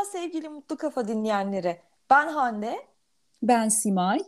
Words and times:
Merhaba 0.00 0.18
sevgili 0.18 0.48
Mutlu 0.48 0.76
Kafa 0.76 1.08
dinleyenleri. 1.08 1.80
Ben 2.10 2.28
Hande. 2.28 2.86
Ben 3.42 3.68
Simay. 3.68 4.20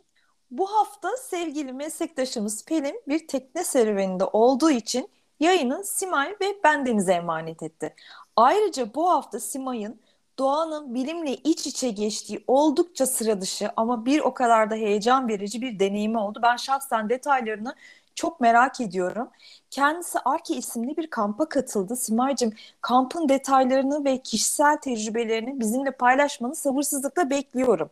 Bu 0.50 0.72
hafta 0.72 1.16
sevgili 1.16 1.72
meslektaşımız 1.72 2.64
Pelin 2.64 3.02
bir 3.08 3.28
tekne 3.28 3.64
serüveninde 3.64 4.24
olduğu 4.24 4.70
için 4.70 5.08
yayını 5.40 5.84
Simay 5.84 6.36
ve 6.40 6.62
bendenize 6.64 7.12
emanet 7.12 7.62
etti. 7.62 7.94
Ayrıca 8.36 8.94
bu 8.94 9.10
hafta 9.10 9.40
Simay'ın 9.40 10.00
doğanın 10.38 10.94
bilimle 10.94 11.34
iç 11.34 11.66
içe 11.66 11.90
geçtiği 11.90 12.44
oldukça 12.46 13.06
sıra 13.06 13.40
dışı 13.40 13.70
ama 13.76 14.06
bir 14.06 14.20
o 14.20 14.34
kadar 14.34 14.70
da 14.70 14.74
heyecan 14.74 15.28
verici 15.28 15.60
bir 15.60 15.78
deneyimi 15.78 16.18
oldu. 16.18 16.40
Ben 16.42 16.56
şahsen 16.56 17.08
detaylarını 17.08 17.74
çok 18.22 18.40
merak 18.40 18.80
ediyorum. 18.80 19.28
Kendisi 19.70 20.18
Arke 20.24 20.54
isimli 20.54 20.96
bir 20.96 21.10
kampa 21.10 21.48
katıldı. 21.48 21.96
Simay'cığım 21.96 22.52
kampın 22.80 23.28
detaylarını 23.28 24.04
ve 24.04 24.18
kişisel 24.22 24.76
tecrübelerini 24.76 25.60
bizimle 25.60 25.90
paylaşmanı 25.90 26.54
sabırsızlıkla 26.56 27.30
bekliyorum. 27.30 27.90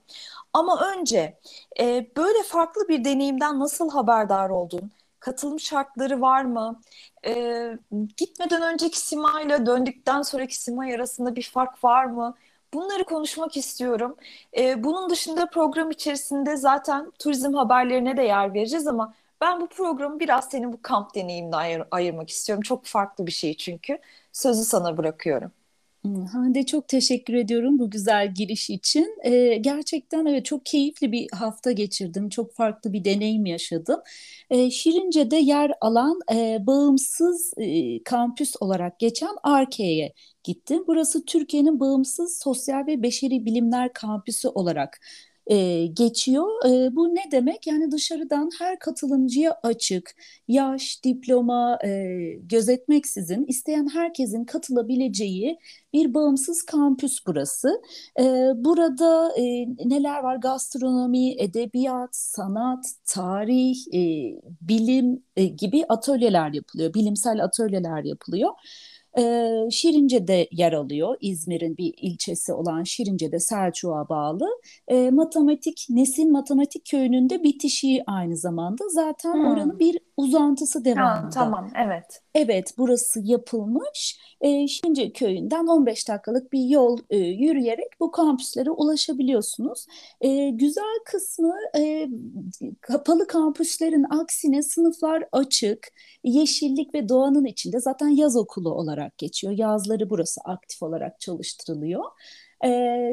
Ama 0.52 0.80
önce 0.92 1.38
e, 1.80 2.06
böyle 2.16 2.42
farklı 2.42 2.88
bir 2.88 3.05
deneyimden 3.05 3.60
nasıl 3.60 3.91
haberdar 3.91 4.50
oldun? 4.50 4.91
Katılım 5.20 5.60
şartları 5.60 6.20
var 6.20 6.42
mı? 6.44 6.80
E, 7.27 7.33
gitmeden 8.16 8.62
önceki 8.62 8.98
Sima'yla 8.98 9.66
döndükten 9.66 10.22
sonraki 10.22 10.56
Sima 10.62 10.84
arasında 10.84 11.36
bir 11.36 11.50
fark 11.55 11.84
var 11.84 12.05
mı? 12.05 12.34
Bunları 12.74 13.05
konuşmak 13.05 13.56
istiyorum. 13.56 14.16
E, 14.58 14.84
bunun 14.84 15.10
dışında 15.10 15.47
program 15.47 15.91
içerisinde 15.91 16.56
zaten 16.56 17.12
turizm 17.19 17.55
haberlerine 17.55 18.16
de 18.16 18.22
yer 18.22 18.55
vereceğiz 18.55 18.86
ama 18.86 19.14
ben 19.40 19.60
bu 19.60 19.68
programı 19.68 20.20
biraz 20.20 20.50
senin 20.50 20.72
bu 20.72 20.82
kamp 20.82 21.14
deneyimine 21.14 21.56
ayır, 21.56 21.82
ayırmak 21.90 22.30
istiyorum. 22.30 22.62
Çok 22.62 22.84
farklı 22.86 23.26
bir 23.26 23.32
şey 23.32 23.56
çünkü. 23.56 23.98
Sözü 24.32 24.64
sana 24.64 24.96
bırakıyorum. 24.96 25.52
Hande 26.32 26.66
çok 26.66 26.88
teşekkür 26.88 27.34
ediyorum 27.34 27.78
bu 27.78 27.91
güzel 27.91 28.34
giriş 28.34 28.70
için. 28.70 29.19
Ee, 29.24 29.56
gerçekten 29.56 30.27
evet 30.27 30.44
çok 30.44 30.66
keyifli 30.66 31.12
bir 31.12 31.28
hafta 31.32 31.72
geçirdim. 31.72 32.28
Çok 32.28 32.55
farklı 32.55 32.92
bir 32.92 33.05
deneyim 33.05 33.47
yaşadım. 33.47 34.00
Ee, 34.50 34.70
Şirince'de 34.70 35.36
yer 35.36 35.72
alan 35.80 36.20
e, 36.32 36.58
bağımsız 36.66 37.54
e, 37.58 38.02
kampüs 38.02 38.54
olarak 38.60 38.98
geçen 38.98 39.36
Arke'ye 39.42 40.12
gittim. 40.44 40.84
Burası 40.86 41.25
Türkiye'nin 41.25 41.80
bağımsız 41.80 42.38
sosyal 42.42 42.86
ve 42.86 43.02
beşeri 43.02 43.44
bilimler 43.47 43.92
kampüsü 43.92 44.48
olarak 44.48 45.00
e, 45.51 45.87
geçiyor. 45.87 46.47
E, 46.67 46.97
bu 46.97 47.15
ne 47.15 47.31
demek? 47.33 47.67
Yani 47.67 47.91
dışarıdan 47.91 48.51
her 48.59 48.79
katılımcıya 48.79 49.61
açık, 49.62 50.15
yaş, 50.48 51.05
diploma 51.05 51.79
e, 51.84 51.91
gözetmeksizin 52.43 53.45
isteyen 53.47 53.89
herkesin 53.95 54.45
katılabileceği 54.45 55.59
bir 55.93 56.15
bağımsız 56.15 56.62
kampüs 56.62 57.19
burası. 57.27 57.83
E, 58.21 58.25
burada 58.56 59.33
e, 59.39 59.43
neler 59.89 60.23
var? 60.23 60.37
Gastronomi, 60.37 61.33
edebiyat, 61.43 62.17
sanat, 62.17 62.84
tarih, 63.05 63.77
e, 63.95 64.01
bilim 64.61 65.25
e, 65.37 65.45
gibi 65.45 65.84
atölyeler 65.89 66.53
yapılıyor. 66.53 66.95
Bilimsel 66.95 67.45
atölyeler 67.45 68.05
yapılıyor. 68.05 68.51
E, 69.19 69.22
Şirince'de 69.70 70.48
yer 70.53 70.72
alıyor. 70.72 71.16
İzmir'in 71.20 71.77
bir 71.77 71.94
ilçesi 71.97 72.53
olan 72.53 72.83
Şirince'de 72.83 73.41
Selçuk'a 73.41 74.08
bağlı. 74.08 74.47
E, 74.89 75.11
matematik, 75.11 75.86
Nesin 75.91 76.33
Matematik 76.33 76.86
Köyü'nün 76.91 77.31
de 77.31 77.42
bitişiği 77.42 78.05
aynı 78.06 78.36
zamanda. 78.36 78.88
Zaten 78.88 79.34
hmm. 79.34 79.47
oranın 79.47 79.78
bir 79.78 79.98
uzantısı 80.20 80.84
devamında. 80.84 81.26
Ha, 81.26 81.30
tamam, 81.30 81.70
evet. 81.84 82.22
Evet, 82.34 82.74
burası 82.78 83.20
yapılmış. 83.24 84.20
E, 84.40 84.68
Şirince 84.68 85.12
Köyü'nden 85.12 85.66
15 85.66 86.08
dakikalık 86.08 86.52
bir 86.52 86.64
yol 86.64 86.98
e, 87.10 87.16
yürüyerek 87.16 88.00
bu 88.00 88.10
kampüslere 88.10 88.70
ulaşabiliyorsunuz. 88.70 89.86
E, 90.20 90.50
güzel 90.50 90.98
kısmı 91.04 91.54
e, 91.76 92.09
kapalı 92.80 93.26
kampüslerin 93.26 94.06
aksine 94.20 94.62
sınıflar 94.62 95.25
açık, 95.32 95.88
yeşillik 96.25 96.94
ve 96.94 97.09
doğanın 97.09 97.44
içinde 97.44 97.80
zaten 97.80 98.09
yaz 98.09 98.36
okulu 98.36 98.75
olarak 98.75 99.19
geçiyor. 99.19 99.53
Yazları 99.56 100.10
burası 100.10 100.41
aktif 100.44 100.82
olarak 100.82 101.20
çalıştırılıyor. 101.20 102.04
E, 102.65 102.71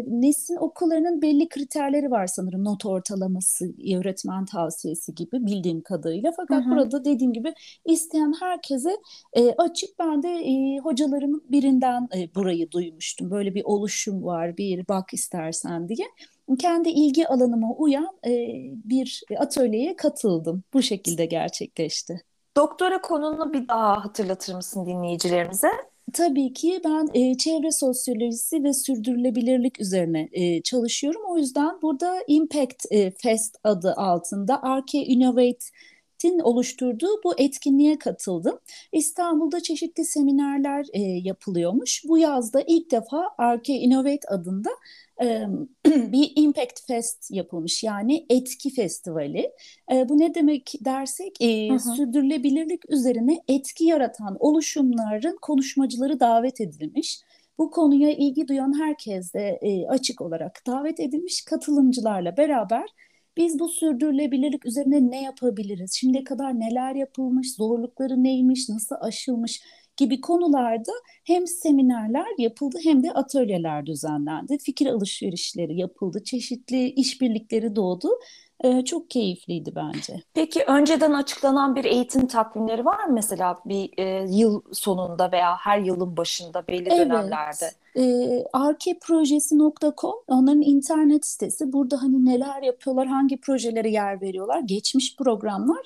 Nesin 0.08 0.56
okullarının 0.56 1.22
belli 1.22 1.50
kriterleri 1.50 2.12
var 2.12 2.28
sanırım. 2.28 2.64
Not 2.64 2.86
ortalaması, 2.86 3.66
öğretmen 3.96 4.46
tavsiyesi 4.46 5.16
gibi 5.16 5.46
bildiğim 5.46 5.82
kadarıyla. 5.82 6.32
Fakat 6.38 6.66
hı 6.66 6.70
hı. 6.70 6.76
burada 6.76 7.06
dediğim 7.06 7.34
gibi 7.34 7.54
isteyen 7.86 8.34
herkese 8.40 8.98
e, 9.34 9.52
açık. 9.52 10.00
Ben 10.00 10.24
de 10.24 10.30
e, 10.30 10.80
hocalarımın 10.80 11.44
birinden 11.50 12.08
e, 12.16 12.36
burayı 12.36 12.72
duymuştum. 12.72 13.32
Böyle 13.32 13.56
bir 13.56 13.64
oluşum 13.64 14.24
var, 14.24 14.58
bir 14.58 14.88
bak 14.88 15.14
istersen 15.14 15.90
diye 15.90 16.08
kendi 16.60 16.90
ilgi 16.90 17.28
alanıma 17.28 17.74
uyan 17.74 18.18
e, 18.26 18.32
bir 18.84 19.24
atölyeye 19.38 19.96
katıldım. 19.96 20.64
Bu 20.74 20.82
şekilde 20.82 21.26
gerçekleşti. 21.26 22.22
Doktora 22.58 23.02
konunu 23.02 23.54
bir 23.54 23.68
daha 23.68 24.06
hatırlatır 24.06 24.56
mısın 24.56 24.86
dinleyicilerimize? 24.86 25.70
Tabii 26.14 26.54
ki 26.54 26.82
ben 26.86 27.10
e, 27.14 27.38
çevre 27.38 27.72
sosyolojisi 27.72 28.64
ve 28.64 28.74
sürdürülebilirlik 28.74 29.80
üzerine 29.82 30.30
e, 30.32 30.62
çalışıyorum. 30.62 31.22
O 31.30 31.38
yüzden 31.38 31.82
burada 31.82 32.16
Impact 32.28 32.86
e, 32.92 33.12
Fest 33.12 33.58
adı 33.64 33.94
altında 33.94 34.64
Arke 34.64 34.98
Innovate 34.98 35.66
Tin 36.18 36.40
oluşturduğu 36.40 37.24
bu 37.24 37.34
etkinliğe 37.40 38.00
katıldım. 38.00 38.60
İstanbul'da 38.92 39.60
çeşitli 39.60 40.06
seminerler 40.06 40.86
e, 40.94 41.02
yapılıyormuş. 41.02 42.04
Bu 42.08 42.18
yazda 42.18 42.64
ilk 42.68 42.92
defa 42.92 43.24
Arke 43.38 43.74
Innovate 43.74 44.28
adında 44.28 44.70
bir 45.86 46.34
Impact 46.36 46.88
Fest 46.88 47.32
yapılmış 47.32 47.84
yani 47.84 48.26
etki 48.30 48.70
festivali. 48.70 49.52
Bu 49.92 50.20
ne 50.20 50.36
demek 50.36 50.74
dersek 50.86 51.38
hı 51.42 51.74
hı. 51.74 51.96
sürdürülebilirlik 51.96 52.90
üzerine 52.90 53.40
etki 53.48 53.86
yaratan 53.86 54.38
oluşumların 54.40 55.38
konuşmacıları 55.42 56.20
davet 56.20 56.62
edilmiş. 56.62 57.22
Bu 57.58 57.72
konuya 57.72 58.12
ilgi 58.12 58.48
duyan 58.48 58.80
herkes 58.80 59.34
de 59.34 59.60
açık 59.90 60.22
olarak 60.22 60.64
davet 60.68 61.00
edilmiş 61.00 61.46
katılımcılarla 61.46 62.38
beraber 62.38 62.90
biz 63.38 63.60
bu 63.60 63.70
sürdürülebilirlik 63.70 64.66
üzerine 64.66 65.12
ne 65.12 65.22
yapabiliriz? 65.24 65.94
Şimdiye 65.94 66.24
kadar 66.24 66.60
neler 66.60 66.96
yapılmış, 66.96 67.56
zorlukları 67.56 68.24
neymiş, 68.24 68.70
nasıl 68.70 68.96
aşılmış 69.02 69.62
gibi 69.98 70.22
konularda 70.22 70.92
hem 71.26 71.48
seminerler 71.48 72.28
yapıldı 72.38 72.78
hem 72.84 73.04
de 73.04 73.12
atölyeler 73.12 73.86
düzenlendi. 73.86 74.58
Fikir 74.58 74.88
alışverişleri 74.88 75.78
yapıldı, 75.78 76.24
çeşitli 76.24 76.90
işbirlikleri 76.90 77.76
doğdu. 77.76 78.10
Ee, 78.64 78.86
çok 78.86 79.10
keyifliydi 79.10 79.72
bence. 79.76 80.22
Peki 80.34 80.64
önceden 80.64 81.14
açıklanan 81.14 81.76
bir 81.76 81.86
eğitim 81.86 82.28
takvimleri 82.28 82.86
var 82.86 83.04
mı 83.04 83.14
mesela 83.14 83.58
bir 83.66 83.90
e, 83.98 84.28
yıl 84.30 84.62
sonunda 84.72 85.32
veya 85.32 85.58
her 85.58 85.80
yılın 85.80 86.18
başında 86.18 86.68
belli 86.68 86.90
evet. 86.90 87.10
dönemlerde? 87.10 87.72
E, 87.98 88.04
arkeprojesi.com 88.54 90.16
onların 90.28 90.62
internet 90.62 91.26
sitesi. 91.26 91.74
Burada 91.74 92.02
hani 92.02 92.26
neler 92.26 92.62
yapıyorlar, 92.62 93.08
hangi 93.08 93.38
projelere 93.38 93.90
yer 93.90 94.22
veriyorlar, 94.22 94.60
geçmiş 94.60 95.16
programlar 95.16 95.86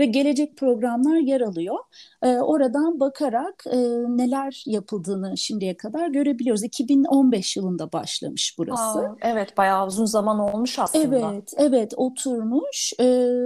ve 0.00 0.04
gelecek 0.04 0.56
programlar 0.56 1.16
yer 1.16 1.40
alıyor. 1.40 1.76
E, 2.22 2.28
oradan 2.28 3.00
bakarak 3.00 3.64
e, 3.66 3.78
neler 4.08 4.62
yapıldığını 4.66 5.38
şimdiye 5.38 5.76
kadar 5.76 6.08
görebiliyoruz. 6.08 6.62
2015 6.62 7.56
yılında 7.56 7.92
başlamış 7.92 8.54
burası. 8.58 8.98
Aa, 8.98 9.16
evet 9.22 9.56
bayağı 9.56 9.86
uzun 9.86 10.04
zaman 10.04 10.38
olmuş 10.38 10.78
aslında. 10.78 11.18
Evet, 11.18 11.52
evet 11.56 11.92
oturmuş. 11.96 12.92
E, 13.00 13.04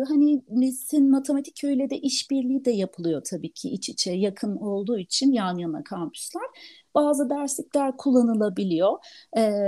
hani 0.09 0.43
Nesin 0.51 1.11
Matematik 1.11 1.57
Köyü'yle 1.57 1.91
de 1.91 1.99
işbirliği 1.99 2.65
de 2.65 2.71
yapılıyor 2.71 3.23
tabii 3.31 3.53
ki 3.53 3.69
iç 3.71 3.89
içe 3.89 4.13
yakın 4.13 4.57
olduğu 4.57 4.99
için 4.99 5.33
yan 5.33 5.59
yana 5.59 5.85
kampüsler 5.85 6.47
bazı 6.97 7.31
derslikler 7.31 7.97
kullanılabiliyor. 7.97 8.99
E, 9.37 9.61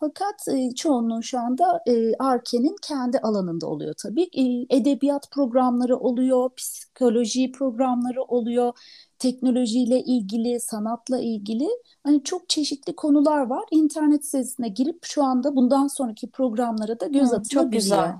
fakat 0.00 0.48
e, 0.48 0.74
çoğunluğu 0.74 1.22
şu 1.22 1.38
anda 1.38 1.82
e, 1.86 2.14
ARKE'nin 2.18 2.76
kendi 2.82 3.18
alanında 3.18 3.66
oluyor 3.66 3.94
tabii. 4.02 4.28
E, 4.32 4.76
edebiyat 4.76 5.30
programları 5.30 5.96
oluyor, 5.96 6.50
psikoloji 6.56 7.52
programları 7.52 8.22
oluyor, 8.22 8.72
teknolojiyle 9.18 10.00
ilgili, 10.00 10.60
sanatla 10.60 11.18
ilgili 11.18 11.68
hani 12.04 12.24
çok 12.24 12.48
çeşitli 12.48 12.96
konular 12.96 13.46
var. 13.46 13.64
İnternet 13.70 14.24
sitesine 14.24 14.68
girip 14.68 14.98
şu 15.04 15.24
anda 15.24 15.56
bundan 15.56 15.86
sonraki 15.86 16.30
programlara 16.30 17.00
da 17.00 17.06
göz 17.06 17.32
atılabiliyor. 17.32 17.62
Çok 17.62 17.72
güzel. 17.72 18.14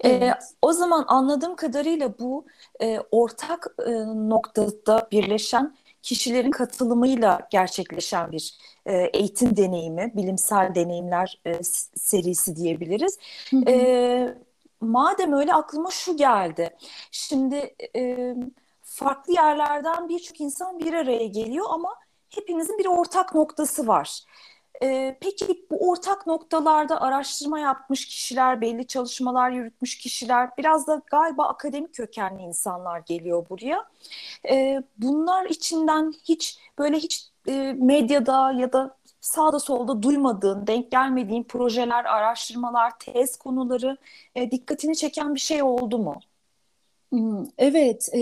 Evet. 0.00 0.22
Ee, 0.22 0.34
o 0.62 0.72
zaman 0.72 1.04
anladığım 1.08 1.56
kadarıyla 1.56 2.18
bu 2.18 2.44
e, 2.82 2.98
ortak 3.10 3.66
e, 3.86 3.92
noktada 4.06 5.08
birleşen 5.12 5.74
kişilerin 6.04 6.50
katılımıyla 6.50 7.40
gerçekleşen 7.50 8.32
bir 8.32 8.58
e, 8.86 8.96
eğitim 8.96 9.56
deneyimi, 9.56 10.12
bilimsel 10.16 10.74
deneyimler 10.74 11.40
e, 11.46 11.62
serisi 11.96 12.56
diyebiliriz. 12.56 13.18
Hı 13.50 13.56
hı. 13.56 13.70
E, 13.70 14.34
madem 14.80 15.32
öyle 15.32 15.54
aklıma 15.54 15.90
şu 15.90 16.16
geldi. 16.16 16.76
Şimdi 17.10 17.74
e, 17.96 18.34
farklı 18.82 19.32
yerlerden 19.32 20.08
birçok 20.08 20.40
insan 20.40 20.78
bir 20.78 20.92
araya 20.92 21.26
geliyor 21.26 21.66
ama 21.70 21.94
hepimizin 22.30 22.78
bir 22.78 22.86
ortak 22.86 23.34
noktası 23.34 23.86
var. 23.86 24.20
E, 24.82 25.16
peki 25.20 25.66
bu 25.70 25.90
ortak 25.90 26.26
noktalarda 26.26 27.00
araştırma 27.00 27.58
yapmış 27.58 28.06
kişiler, 28.06 28.60
belli 28.60 28.86
çalışmalar 28.86 29.50
yürütmüş 29.50 29.98
kişiler, 29.98 30.50
biraz 30.58 30.86
da 30.86 31.02
galiba 31.10 31.48
akademik 31.48 31.94
kökenli 31.94 32.42
insanlar 32.42 32.98
geliyor 32.98 33.46
buraya. 33.50 33.84
E, 34.50 34.82
bunlar 34.98 35.46
içinden 35.46 36.12
hiç 36.24 36.58
böyle 36.78 36.96
hiç 36.96 37.28
e, 37.48 37.72
medyada 37.78 38.52
ya 38.52 38.72
da 38.72 38.96
sağda 39.20 39.58
solda 39.58 40.02
duymadığın, 40.02 40.66
denk 40.66 40.90
gelmediğin 40.90 41.44
projeler, 41.44 42.04
araştırmalar, 42.04 42.98
tez 42.98 43.36
konuları 43.36 43.96
e, 44.34 44.50
dikkatini 44.50 44.96
çeken 44.96 45.34
bir 45.34 45.40
şey 45.40 45.62
oldu 45.62 45.98
mu? 45.98 46.20
Hmm, 47.12 47.44
Evet, 47.58 48.08
e, 48.14 48.18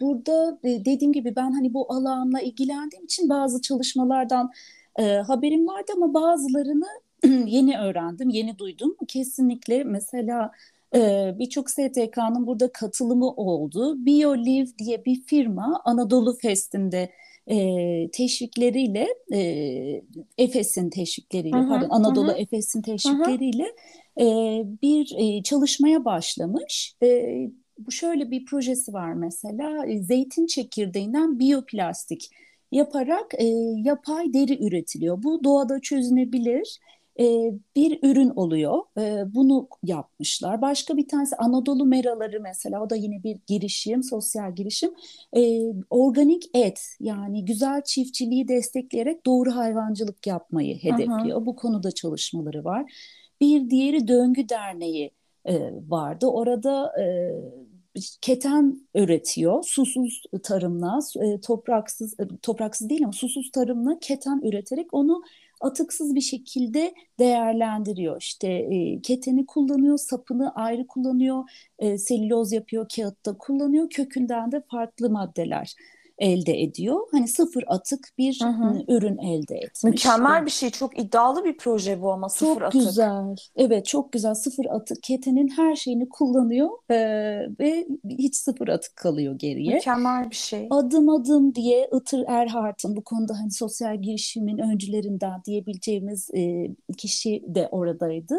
burada 0.00 0.58
e, 0.64 0.84
dediğim 0.84 1.12
gibi 1.12 1.36
ben 1.36 1.52
hani 1.52 1.74
bu 1.74 1.92
alanla 1.92 2.40
ilgilendiğim 2.40 3.04
için 3.04 3.28
bazı 3.28 3.62
çalışmalardan 3.62 4.52
e, 4.98 5.02
haberim 5.02 5.66
vardı 5.66 5.92
ama 5.96 6.14
bazılarını 6.14 6.86
yeni 7.46 7.78
öğrendim, 7.78 8.28
yeni 8.28 8.58
duydum. 8.58 8.96
Kesinlikle 9.08 9.84
mesela 9.84 10.52
e, 10.94 11.34
birçok 11.38 11.70
STK'nın 11.70 12.46
burada 12.46 12.72
katılımı 12.72 13.30
oldu. 13.30 14.06
BioLive 14.06 14.78
diye 14.78 15.04
bir 15.04 15.22
firma 15.22 15.82
Anadolu 15.84 16.38
Fest'inde 16.38 17.12
e, 17.50 18.10
teşvikleriyle, 18.12 19.08
e, 19.32 20.02
Efes'in 20.38 20.90
teşvikleriyle, 20.90 21.56
hı, 21.56 21.68
pardon 21.68 21.86
hı 21.86 21.92
Anadolu 21.92 22.32
hı, 22.32 22.36
Efes'in 22.36 22.78
hı 22.78 22.82
hı, 22.82 22.84
teşvikleriyle 22.84 23.66
e, 24.20 24.24
bir 24.82 25.14
e, 25.18 25.42
çalışmaya 25.42 26.04
başlamış. 26.04 26.94
E, 27.02 27.38
bu 27.78 27.92
şöyle 27.92 28.30
bir 28.30 28.44
projesi 28.44 28.92
var 28.92 29.12
mesela 29.12 29.86
e, 29.86 29.98
zeytin 29.98 30.46
çekirdeğinden 30.46 31.38
biyoplastik 31.38 32.30
yaparak 32.72 33.34
e, 33.34 33.44
yapay 33.84 34.32
deri 34.32 34.66
üretiliyor. 34.66 35.22
Bu 35.22 35.44
doğada 35.44 35.80
çözünebilir 35.80 36.78
e, 37.20 37.52
bir 37.76 37.98
ürün 38.02 38.30
oluyor. 38.30 38.82
E, 38.98 39.34
bunu 39.34 39.68
yapmışlar. 39.82 40.62
Başka 40.62 40.96
bir 40.96 41.08
tanesi 41.08 41.36
Anadolu 41.36 41.86
meraları 41.86 42.40
mesela 42.40 42.82
o 42.82 42.90
da 42.90 42.96
yine 42.96 43.22
bir 43.22 43.38
girişim, 43.46 44.02
sosyal 44.02 44.54
girişim. 44.54 44.90
E, 45.36 45.62
organik 45.90 46.50
et 46.54 46.80
yani 47.00 47.44
güzel 47.44 47.82
çiftçiliği 47.84 48.48
destekleyerek 48.48 49.26
doğru 49.26 49.56
hayvancılık 49.56 50.26
yapmayı 50.26 50.78
hedefliyor. 50.78 51.46
Bu 51.46 51.56
konuda 51.56 51.90
çalışmaları 51.90 52.64
var. 52.64 52.92
Bir 53.40 53.70
diğeri 53.70 54.08
Döngü 54.08 54.48
Derneği 54.48 55.10
e, 55.44 55.72
vardı. 55.88 56.26
Orada 56.26 56.92
e, 57.02 57.32
keten 58.20 58.88
üretiyor. 58.94 59.62
Susuz 59.62 60.22
tarımla, 60.42 60.98
e, 61.20 61.40
topraksız 61.40 62.20
e, 62.20 62.24
topraksız 62.42 62.90
değil 62.90 63.04
ama 63.04 63.12
susuz 63.12 63.50
tarımla 63.50 63.98
keten 64.00 64.40
üreterek 64.44 64.94
onu 64.94 65.22
atıksız 65.60 66.14
bir 66.14 66.20
şekilde 66.20 66.94
değerlendiriyor. 67.18 68.20
İşte 68.20 68.48
e, 68.48 69.00
keteni 69.00 69.46
kullanıyor, 69.46 69.98
sapını 69.98 70.54
ayrı 70.54 70.86
kullanıyor, 70.86 71.44
selüloz 71.98 72.52
yapıyor, 72.52 72.86
kağıtta 72.96 73.38
kullanıyor, 73.38 73.90
kökünden 73.90 74.52
de 74.52 74.62
farklı 74.70 75.10
maddeler 75.10 75.74
elde 76.18 76.62
ediyor. 76.62 77.00
Hani 77.12 77.28
sıfır 77.28 77.64
atık 77.66 78.08
Hı 78.08 78.12
bir 78.18 78.40
hı. 78.44 78.82
ürün 78.88 79.18
elde 79.18 79.54
etmiş. 79.56 79.84
Mükemmel 79.84 80.46
bir 80.46 80.50
şey. 80.50 80.70
Çok 80.70 80.98
iddialı 80.98 81.44
bir 81.44 81.56
proje 81.56 82.02
bu 82.02 82.12
ama 82.12 82.28
sıfır 82.28 82.54
Çok 82.54 82.62
atık. 82.62 82.80
güzel. 82.80 83.36
Evet 83.56 83.86
çok 83.86 84.12
güzel. 84.12 84.34
Sıfır 84.34 84.64
atık. 84.64 85.02
Ketenin 85.02 85.48
her 85.48 85.76
şeyini 85.76 86.08
kullanıyor 86.08 86.68
eee, 86.90 87.48
ve 87.60 87.86
hiç 88.08 88.36
sıfır 88.36 88.68
atık 88.68 88.96
kalıyor 88.96 89.34
geriye. 89.38 89.74
Mükemmel 89.74 90.30
bir 90.30 90.36
şey. 90.36 90.66
Adım 90.70 91.08
adım 91.08 91.54
diye 91.54 91.90
Itır 91.96 92.24
Erhart'ın 92.28 92.96
bu 92.96 93.04
konuda 93.04 93.34
hani 93.40 93.50
sosyal 93.50 94.02
girişimin 94.02 94.58
öncülerinden 94.58 95.42
diyebileceğimiz 95.46 96.30
e, 96.34 96.68
kişi 96.98 97.42
de 97.46 97.68
oradaydı. 97.70 98.34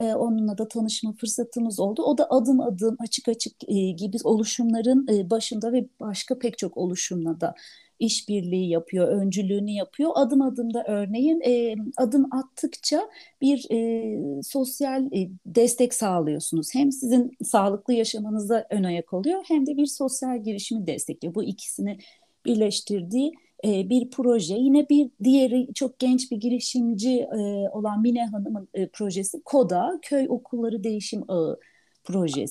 E, 0.00 0.14
onunla 0.14 0.58
da 0.58 0.68
tanışma 0.68 1.12
fırsatımız 1.12 1.80
oldu. 1.80 2.02
O 2.02 2.18
da 2.18 2.30
adım 2.30 2.60
adım 2.60 2.96
açık 3.00 3.28
açık 3.28 3.52
e, 3.68 3.90
gibi 3.90 4.16
oluşumların 4.24 5.06
e, 5.08 5.30
başında 5.30 5.72
ve 5.72 5.86
başka 6.00 6.38
pek 6.38 6.58
çok 6.58 6.76
oluşumla 6.76 7.40
da 7.40 7.54
işbirliği 7.98 8.68
yapıyor, 8.68 9.08
öncülüğünü 9.08 9.70
yapıyor. 9.70 10.10
Adım 10.14 10.42
adım 10.42 10.74
da 10.74 10.84
örneğin 10.88 11.40
e, 11.40 11.74
adım 11.96 12.34
attıkça 12.34 13.10
bir 13.40 13.66
e, 13.70 14.42
sosyal 14.42 15.06
e, 15.12 15.30
destek 15.46 15.94
sağlıyorsunuz. 15.94 16.74
Hem 16.74 16.92
sizin 16.92 17.30
sağlıklı 17.44 17.94
yaşamanıza 17.94 18.66
ön 18.70 18.84
ayak 18.84 19.12
oluyor 19.12 19.44
hem 19.48 19.66
de 19.66 19.76
bir 19.76 19.86
sosyal 19.86 20.42
girişimi 20.42 20.86
destekliyor. 20.86 21.34
Bu 21.34 21.44
ikisini 21.44 21.98
birleştirdiği 22.44 23.32
e, 23.64 23.88
bir 23.90 24.10
proje. 24.10 24.54
Yine 24.54 24.88
bir 24.88 25.10
diğeri 25.24 25.74
çok 25.74 25.98
genç 25.98 26.30
bir 26.30 26.36
girişimci 26.36 27.20
e, 27.20 27.68
olan 27.72 28.02
Mine 28.02 28.26
Hanım'ın 28.26 28.68
e, 28.74 28.88
projesi 28.88 29.42
KODA, 29.44 29.98
Köy 30.02 30.26
Okulları 30.28 30.84
Değişim 30.84 31.24
Ağı 31.28 31.60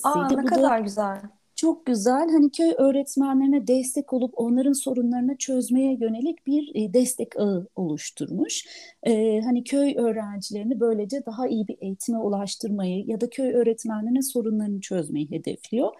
Aa 0.02 0.34
projesiydi. 0.34 0.36
ne 0.36 0.44
Bu 0.44 0.50
da 0.50 0.50
kadar 0.50 0.80
güzel. 0.80 1.22
çok 1.56 1.86
güzel. 1.86 2.28
Hani 2.32 2.50
köy 2.50 2.72
öğretmenlerine 2.78 3.66
destek 3.66 4.12
olup 4.12 4.32
onların 4.36 4.72
sorunlarını 4.72 5.36
çözmeye 5.38 5.98
yönelik 6.00 6.46
bir 6.46 6.72
e, 6.74 6.94
destek 6.94 7.36
ağı 7.36 7.68
oluşturmuş. 7.76 8.66
E, 9.02 9.40
hani 9.40 9.64
köy 9.64 9.94
öğrencilerini 9.98 10.80
böylece 10.80 11.26
daha 11.26 11.48
iyi 11.48 11.68
bir 11.68 11.76
eğitime 11.80 12.18
ulaştırmayı 12.18 13.04
ya 13.06 13.20
da 13.20 13.30
köy 13.30 13.52
öğretmenlerinin 13.54 14.20
sorunlarını 14.20 14.80
çözmeyi 14.80 15.30
hedefliyor. 15.30 15.92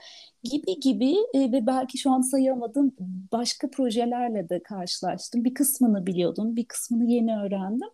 Gibi 0.44 0.80
gibi 0.80 1.14
e, 1.34 1.52
ve 1.52 1.66
belki 1.66 1.98
şu 1.98 2.10
an 2.10 2.20
sayamadığım 2.20 2.92
başka 3.32 3.70
projelerle 3.70 4.48
de 4.48 4.62
karşılaştım. 4.62 5.44
Bir 5.44 5.54
kısmını 5.54 6.06
biliyordum, 6.06 6.56
bir 6.56 6.64
kısmını 6.64 7.04
yeni 7.10 7.36
öğrendim. 7.38 7.88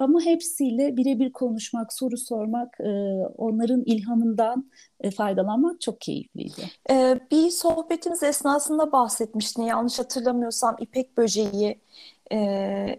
Ama 0.00 0.20
hepsiyle 0.20 0.96
birebir 0.96 1.32
konuşmak, 1.32 1.92
soru 1.92 2.16
sormak, 2.16 2.80
e, 2.80 2.90
onların 3.38 3.82
ilhamından 3.86 4.70
e, 5.00 5.10
faydalanmak 5.10 5.80
çok 5.80 6.00
keyifliydi. 6.00 6.62
Ee, 6.90 7.20
bir 7.30 7.50
sohbetimiz 7.50 8.22
esnasında 8.22 8.92
bahsetmiştin. 8.92 9.62
Yanlış 9.62 9.98
hatırlamıyorsam 9.98 10.76
İpek 10.80 11.16
böceği 11.16 11.78
e, 12.32 12.38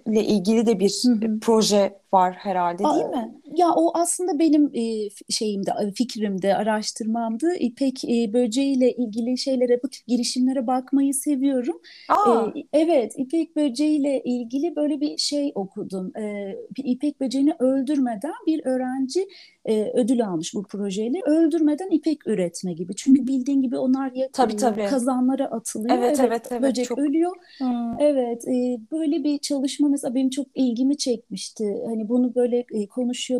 ile 0.05 0.23
ilgili 0.25 0.65
de 0.65 0.79
bir 0.79 1.03
hı. 1.05 1.39
proje 1.41 1.99
var 2.13 2.33
herhalde, 2.33 2.77
değil 2.93 3.05
A- 3.05 3.07
mi? 3.07 3.35
Ya 3.55 3.69
o 3.75 3.91
aslında 3.97 4.39
benim 4.39 4.71
e, 4.73 5.09
şeyimde, 5.29 5.71
e, 5.83 5.91
fikrimde, 5.91 6.55
araştırmamdı. 6.55 7.55
İpek 7.55 8.03
e, 8.05 8.33
böceğiyle 8.33 8.91
ilgili 8.93 9.37
şeylere, 9.37 9.83
bu 9.83 9.89
tip 9.89 10.07
girişimlere 10.07 10.67
bakmayı 10.67 11.13
seviyorum. 11.13 11.81
E, 12.25 12.29
Aa, 12.29 12.53
evet, 12.73 13.13
İpek 13.17 13.55
böceğiyle 13.55 14.21
ilgili 14.23 14.75
böyle 14.75 15.01
bir 15.01 15.17
şey 15.17 15.51
okudum. 15.55 16.11
E, 16.17 16.55
İpek 16.77 17.19
böceğini 17.21 17.53
öldürmeden 17.59 18.33
bir 18.47 18.65
öğrenci 18.65 19.27
e, 19.65 19.91
ödül 19.93 20.25
almış 20.27 20.53
bu 20.53 20.63
projeyle. 20.63 21.21
Öldürmeden 21.25 21.89
ipek 21.89 22.27
üretme 22.27 22.73
gibi. 22.73 22.95
Çünkü 22.95 23.27
bildiğin 23.27 23.61
gibi 23.61 23.77
onlar 23.77 24.09
tabii 24.09 24.19
yakılıyor, 24.19 24.59
tabii. 24.59 24.85
kazanlara 24.85 25.45
atılıyor. 25.45 25.99
Evet 25.99 26.19
Evet, 26.19 26.19
evet 26.19 26.47
evet 26.51 26.61
böcek 26.61 26.85
çok. 26.85 26.97
ölüyor. 26.97 27.31
Hmm. 27.57 27.99
Evet, 27.99 28.47
e, 28.47 28.79
böyle 28.91 29.23
bir 29.23 29.37
çalışma 29.37 29.89
mesela 29.89 30.15
benim 30.15 30.29
çok 30.29 30.47
ilgimi 30.55 30.97
çekmişti. 30.97 31.83
Hani 31.85 32.09
bunu 32.09 32.35
böyle 32.35 32.65
e, 32.71 32.85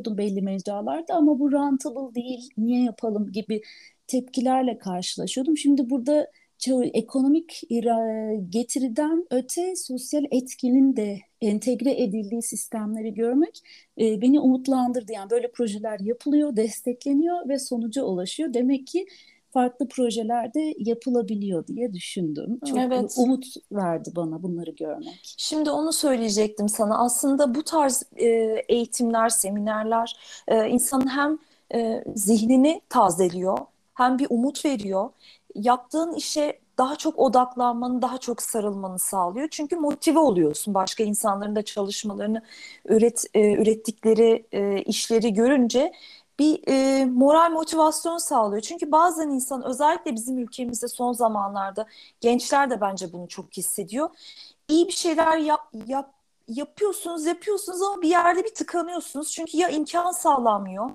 konuşuyordum 0.05 0.17
belli 0.17 0.41
mecralarda 0.41 1.13
ama 1.13 1.39
bu 1.39 1.51
rentable 1.51 2.15
değil, 2.15 2.49
niye 2.57 2.83
yapalım 2.83 3.31
gibi 3.31 3.61
tepkilerle 4.07 4.77
karşılaşıyordum. 4.77 5.57
Şimdi 5.57 5.89
burada 5.89 6.27
ekonomik 6.93 7.61
getiriden 8.49 9.25
öte 9.31 9.75
sosyal 9.75 10.23
etkinin 10.31 10.95
de 10.95 11.19
entegre 11.41 12.03
edildiği 12.03 12.41
sistemleri 12.41 13.13
görmek 13.13 13.61
e, 13.99 14.21
beni 14.21 14.39
umutlandırdı. 14.39 15.11
Yani 15.11 15.29
böyle 15.29 15.51
projeler 15.51 15.99
yapılıyor, 15.99 16.55
destekleniyor 16.55 17.49
ve 17.49 17.59
sonuca 17.59 18.03
ulaşıyor. 18.03 18.53
Demek 18.53 18.87
ki 18.87 19.05
farklı 19.55 19.87
projelerde 19.87 20.73
yapılabiliyor 20.77 21.67
diye 21.67 21.93
düşündüm. 21.93 22.59
Çok 22.65 22.77
Evet. 22.77 23.13
umut 23.17 23.45
verdi 23.71 24.11
bana 24.15 24.43
bunları 24.43 24.71
görmek. 24.71 25.35
Şimdi 25.37 25.69
onu 25.69 25.93
söyleyecektim 25.93 26.69
sana. 26.69 26.97
Aslında 26.97 27.55
bu 27.55 27.63
tarz 27.63 28.03
e, 28.15 28.27
eğitimler, 28.69 29.29
seminerler 29.29 30.17
e, 30.47 30.67
insanın 30.69 31.07
hem 31.07 31.37
e, 31.73 32.03
zihnini 32.15 32.81
tazeliyor, 32.89 33.57
hem 33.93 34.19
bir 34.19 34.27
umut 34.29 34.65
veriyor. 34.65 35.09
Yaptığın 35.55 36.13
işe 36.13 36.59
daha 36.77 36.95
çok 36.95 37.19
odaklanmanı, 37.19 38.01
daha 38.01 38.17
çok 38.17 38.41
sarılmanı 38.41 38.99
sağlıyor. 38.99 39.47
Çünkü 39.51 39.75
motive 39.75 40.19
oluyorsun 40.19 40.73
başka 40.73 41.03
insanların 41.03 41.55
da 41.55 41.61
çalışmalarını, 41.61 42.41
üret, 42.85 43.25
e, 43.33 43.53
ürettikleri 43.53 44.45
e, 44.51 44.81
işleri 44.81 45.33
görünce 45.33 45.91
bir 46.39 46.67
e, 46.67 47.05
moral 47.05 47.51
motivasyon 47.51 48.17
sağlıyor. 48.17 48.61
Çünkü 48.61 48.91
bazen 48.91 49.29
insan 49.29 49.63
özellikle 49.63 50.15
bizim 50.15 50.37
ülkemizde 50.37 50.87
son 50.87 51.13
zamanlarda 51.13 51.85
gençler 52.21 52.69
de 52.69 52.81
bence 52.81 53.13
bunu 53.13 53.27
çok 53.27 53.57
hissediyor 53.57 54.09
iyi 54.67 54.87
bir 54.87 54.93
şeyler 54.93 55.37
yap, 55.37 55.71
yapıyorsunuz 56.47 57.25
yapıyorsunuz 57.25 57.81
ama 57.81 58.01
bir 58.01 58.09
yerde 58.09 58.43
bir 58.43 58.53
tıkanıyorsunuz. 58.53 59.31
Çünkü 59.31 59.57
ya 59.57 59.69
imkan 59.69 60.11
sağlanmıyor 60.11 60.89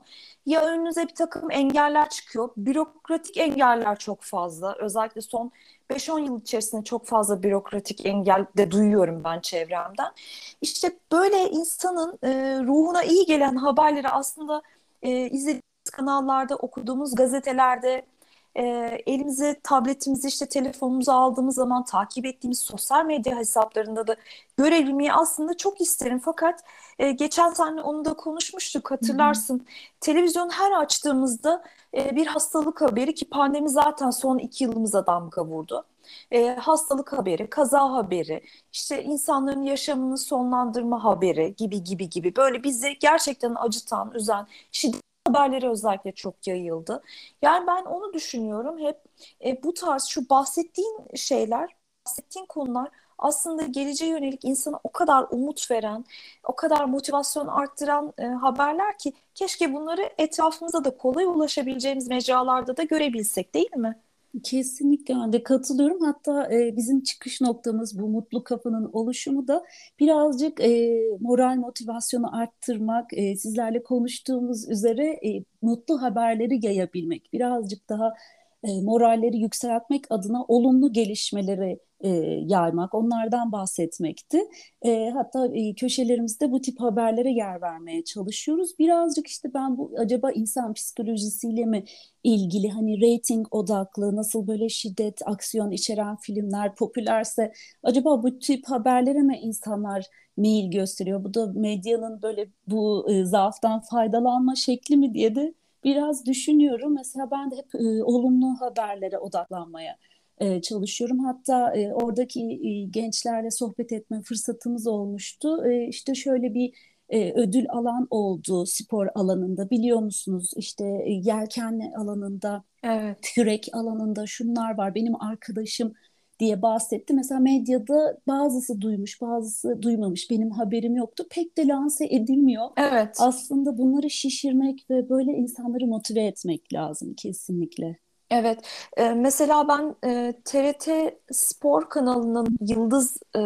ya 0.46 0.62
önünüze 0.62 1.08
bir 1.08 1.14
takım 1.14 1.50
engeller 1.50 2.08
çıkıyor. 2.10 2.50
Bürokratik 2.56 3.36
engeller 3.36 3.98
çok 3.98 4.22
fazla. 4.22 4.76
Özellikle 4.78 5.20
son 5.20 5.52
5-10 5.90 6.20
yıl 6.20 6.40
içerisinde 6.40 6.84
çok 6.84 7.06
fazla 7.06 7.42
bürokratik 7.42 8.06
engel 8.06 8.46
de 8.56 8.70
duyuyorum 8.70 9.24
ben 9.24 9.40
çevremden. 9.40 10.12
İşte 10.60 10.98
böyle 11.12 11.50
insanın 11.50 12.18
e, 12.22 12.28
ruhuna 12.64 13.02
iyi 13.04 13.26
gelen 13.26 13.56
haberleri 13.56 14.08
aslında 14.08 14.62
e, 15.02 15.10
izlediğimiz 15.30 15.90
kanallarda, 15.92 16.56
okuduğumuz 16.56 17.14
gazetelerde, 17.14 18.06
e, 18.54 18.62
elimize 19.06 19.60
tabletimizi 19.62 20.28
işte 20.28 20.46
telefonumuzu 20.46 21.12
aldığımız 21.12 21.54
zaman 21.54 21.84
takip 21.84 22.26
ettiğimiz 22.26 22.58
sosyal 22.60 23.04
medya 23.06 23.36
hesaplarında 23.38 24.06
da 24.06 24.16
görebilmeyi 24.56 25.12
aslında 25.12 25.56
çok 25.56 25.80
isterim. 25.80 26.20
Fakat 26.24 26.64
e, 26.98 27.12
geçen 27.12 27.50
sene 27.50 27.82
onu 27.82 28.04
da 28.04 28.14
konuşmuştuk 28.14 28.90
hatırlarsın. 28.90 29.58
Hı 29.58 29.62
hı. 29.62 29.66
Televizyon 30.00 30.50
her 30.50 30.72
açtığımızda 30.72 31.64
e, 31.94 32.16
bir 32.16 32.26
hastalık 32.26 32.80
haberi 32.80 33.14
ki 33.14 33.28
pandemi 33.30 33.68
zaten 33.68 34.10
son 34.10 34.38
iki 34.38 34.64
yılımıza 34.64 35.06
damga 35.06 35.44
vurdu. 35.44 35.86
E, 36.30 36.48
hastalık 36.48 37.12
haberi, 37.12 37.50
kaza 37.50 37.92
haberi, 37.92 38.42
işte 38.72 39.02
insanların 39.04 39.62
yaşamını 39.62 40.18
sonlandırma 40.18 41.04
haberi 41.04 41.54
gibi 41.56 41.84
gibi 41.84 42.10
gibi 42.10 42.36
böyle 42.36 42.64
bizi 42.64 42.98
gerçekten 42.98 43.54
acıtan, 43.54 44.12
üzen, 44.14 44.46
şiddet 44.72 45.00
haberleri 45.26 45.68
özellikle 45.70 46.12
çok 46.12 46.46
yayıldı. 46.46 47.02
Yani 47.42 47.66
ben 47.66 47.84
onu 47.84 48.12
düşünüyorum 48.12 48.78
hep 48.78 48.96
e, 49.44 49.62
bu 49.62 49.74
tarz 49.74 50.04
şu 50.04 50.28
bahsettiğin 50.30 50.98
şeyler, 51.16 51.76
bahsettiğin 52.06 52.46
konular 52.46 52.88
aslında 53.18 53.62
geleceğe 53.62 54.10
yönelik 54.10 54.44
insana 54.44 54.80
o 54.84 54.92
kadar 54.92 55.26
umut 55.30 55.70
veren, 55.70 56.04
o 56.44 56.54
kadar 56.56 56.84
motivasyon 56.84 57.46
arttıran 57.46 58.12
e, 58.18 58.26
haberler 58.26 58.98
ki 58.98 59.12
keşke 59.34 59.74
bunları 59.74 60.10
etrafımıza 60.18 60.84
da 60.84 60.96
kolay 60.96 61.24
ulaşabileceğimiz 61.24 62.08
mecralarda 62.08 62.76
da 62.76 62.82
görebilsek 62.82 63.54
değil 63.54 63.76
mi? 63.76 64.02
Kesinlikle 64.44 65.14
ben 65.14 65.32
de 65.32 65.42
katılıyorum. 65.42 66.00
Hatta 66.00 66.52
e, 66.54 66.76
bizim 66.76 67.02
çıkış 67.02 67.40
noktamız 67.40 67.98
bu 67.98 68.08
mutlu 68.08 68.44
kafanın 68.44 68.90
oluşumu 68.92 69.48
da 69.48 69.64
birazcık 70.00 70.60
e, 70.60 71.00
moral 71.20 71.56
motivasyonu 71.56 72.36
arttırmak, 72.36 73.10
e, 73.12 73.36
sizlerle 73.36 73.82
konuştuğumuz 73.82 74.68
üzere 74.68 75.06
e, 75.06 75.44
mutlu 75.62 76.02
haberleri 76.02 76.66
yayabilmek, 76.66 77.32
birazcık 77.32 77.88
daha 77.88 78.14
e, 78.64 78.80
moralleri 78.80 79.38
yükseltmek 79.38 80.04
adına 80.10 80.44
olumlu 80.44 80.92
gelişmeleri 80.92 81.78
e, 82.00 82.08
yaymak, 82.46 82.94
onlardan 82.94 83.52
bahsetmekti. 83.52 84.40
E, 84.82 85.10
hatta 85.10 85.46
e, 85.54 85.74
köşelerimizde 85.74 86.50
bu 86.50 86.60
tip 86.60 86.80
haberlere 86.80 87.30
yer 87.30 87.62
vermeye 87.62 88.04
çalışıyoruz. 88.04 88.78
Birazcık 88.78 89.26
işte 89.26 89.54
ben 89.54 89.78
bu 89.78 89.92
acaba 89.98 90.30
insan 90.32 90.74
psikolojisiyle 90.74 91.64
mi 91.64 91.84
ilgili 92.24 92.70
hani 92.70 93.00
rating 93.00 93.46
odaklı 93.50 94.16
nasıl 94.16 94.46
böyle 94.46 94.68
şiddet, 94.68 95.20
aksiyon 95.26 95.70
içeren 95.70 96.16
filmler 96.16 96.74
popülerse 96.74 97.52
acaba 97.82 98.22
bu 98.22 98.38
tip 98.38 98.64
haberlere 98.68 99.22
mi 99.22 99.38
insanlar 99.42 100.06
meyil 100.36 100.70
gösteriyor? 100.70 101.24
Bu 101.24 101.34
da 101.34 101.46
medyanın 101.46 102.22
böyle 102.22 102.48
bu 102.66 103.10
e, 103.10 103.24
zaaftan 103.24 103.80
faydalanma 103.80 104.54
şekli 104.54 104.96
mi 104.96 105.14
diye 105.14 105.34
de 105.34 105.54
biraz 105.84 106.26
düşünüyorum. 106.26 106.94
Mesela 106.94 107.30
ben 107.30 107.50
de 107.50 107.56
hep 107.56 107.74
e, 107.74 108.04
olumlu 108.04 108.60
haberlere 108.60 109.18
odaklanmaya 109.18 109.96
e, 110.38 110.62
çalışıyorum. 110.62 111.18
Hatta 111.18 111.74
e, 111.76 111.92
oradaki 111.94 112.40
e, 112.40 112.84
gençlerle 112.90 113.50
sohbet 113.50 113.92
etme 113.92 114.22
fırsatımız 114.22 114.86
olmuştu. 114.86 115.66
E, 115.66 115.88
işte 115.88 116.14
şöyle 116.14 116.54
bir 116.54 116.72
e, 117.08 117.32
ödül 117.32 117.66
alan 117.68 118.06
oldu 118.10 118.66
spor 118.66 119.08
alanında 119.14 119.70
biliyor 119.70 119.98
musunuz? 119.98 120.50
İşte 120.56 120.84
e, 120.84 121.12
yelkenli 121.12 121.92
alanında, 121.96 122.64
evet. 122.82 123.18
kürek 123.34 123.68
alanında 123.72 124.26
şunlar 124.26 124.78
var. 124.78 124.94
Benim 124.94 125.22
arkadaşım 125.22 125.92
diye 126.40 126.62
bahsetti. 126.62 127.14
Mesela 127.14 127.40
medyada 127.40 128.18
bazısı 128.28 128.80
duymuş, 128.80 129.20
bazısı 129.20 129.82
duymamış. 129.82 130.30
Benim 130.30 130.50
haberim 130.50 130.96
yoktu. 130.96 131.26
Pek 131.30 131.58
de 131.58 131.68
lanse 131.68 132.06
edilmiyor. 132.06 132.66
Evet. 132.76 133.16
Aslında 133.20 133.78
bunları 133.78 134.10
şişirmek 134.10 134.86
ve 134.90 135.08
böyle 135.08 135.32
insanları 135.32 135.86
motive 135.86 136.22
etmek 136.24 136.72
lazım 136.72 137.14
kesinlikle. 137.14 137.98
Evet, 138.30 138.58
e, 138.96 139.08
mesela 139.12 139.68
ben 139.68 139.94
e, 140.10 140.32
TRT 140.44 140.88
Spor 141.32 141.88
kanalının 141.88 142.56
Yıldız 142.60 143.16
e, 143.36 143.40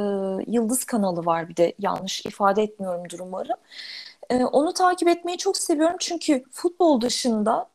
Yıldız 0.46 0.84
kanalı 0.84 1.26
var 1.26 1.48
bir 1.48 1.56
de 1.56 1.74
yanlış 1.78 2.26
ifade 2.26 2.62
etmiyorumdur 2.62 3.18
umarım. 3.18 3.56
E, 4.30 4.44
onu 4.44 4.72
takip 4.72 5.08
etmeyi 5.08 5.38
çok 5.38 5.56
seviyorum 5.56 5.96
çünkü 6.00 6.44
futbol 6.52 7.00
dışında 7.00 7.66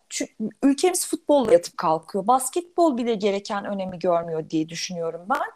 ülkemiz 0.64 1.08
futbolla 1.08 1.54
yatıp 1.54 1.78
kalkıyor. 1.78 2.28
Basketbol 2.28 2.98
bile 2.98 3.16
gereken 3.16 3.66
önemi 3.66 4.00
görmüyor 4.00 4.50
diye 4.50 4.70
düşünüyorum 4.70 5.22
ben. 5.30 5.52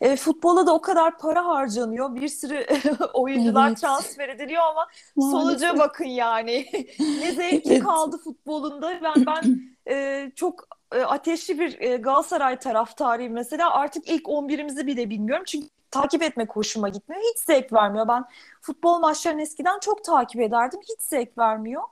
E, 0.00 0.16
futbola 0.16 0.66
da 0.66 0.74
o 0.74 0.80
kadar 0.80 1.18
para 1.18 1.46
harcanıyor. 1.46 2.14
Bir 2.14 2.28
sürü 2.28 2.66
oyuncular 3.12 3.68
evet. 3.68 3.80
transfer 3.80 4.28
ediliyor 4.28 4.62
ama 4.62 4.88
Maalesef. 5.16 5.40
sonuca 5.40 5.78
bakın 5.78 6.04
yani. 6.04 6.66
ne 6.98 7.32
zevki 7.32 7.72
evet. 7.72 7.84
kaldı 7.84 8.18
futbolunda. 8.24 9.00
Ben 9.02 9.26
ben 9.26 9.60
e, 9.90 10.30
çok 10.36 10.68
e, 10.92 11.00
ateşli 11.00 11.58
bir 11.58 11.80
e, 11.80 11.96
Galatasaray 11.96 12.58
taraftarıyım 12.58 13.32
mesela. 13.32 13.70
Artık 13.74 14.08
ilk 14.08 14.24
11'imizi 14.26 14.86
bile 14.86 15.10
bilmiyorum. 15.10 15.44
Çünkü 15.46 15.68
takip 15.90 16.22
etmek 16.22 16.56
hoşuma 16.56 16.88
gitmiyor. 16.88 17.22
Hiç 17.22 17.38
zevk 17.38 17.72
vermiyor. 17.72 18.08
Ben 18.08 18.24
futbol 18.60 18.98
maçlarını 18.98 19.42
eskiden 19.42 19.78
çok 19.78 20.04
takip 20.04 20.40
ederdim. 20.40 20.80
Hiç 20.82 21.00
zevk 21.00 21.38
vermiyor. 21.38 21.82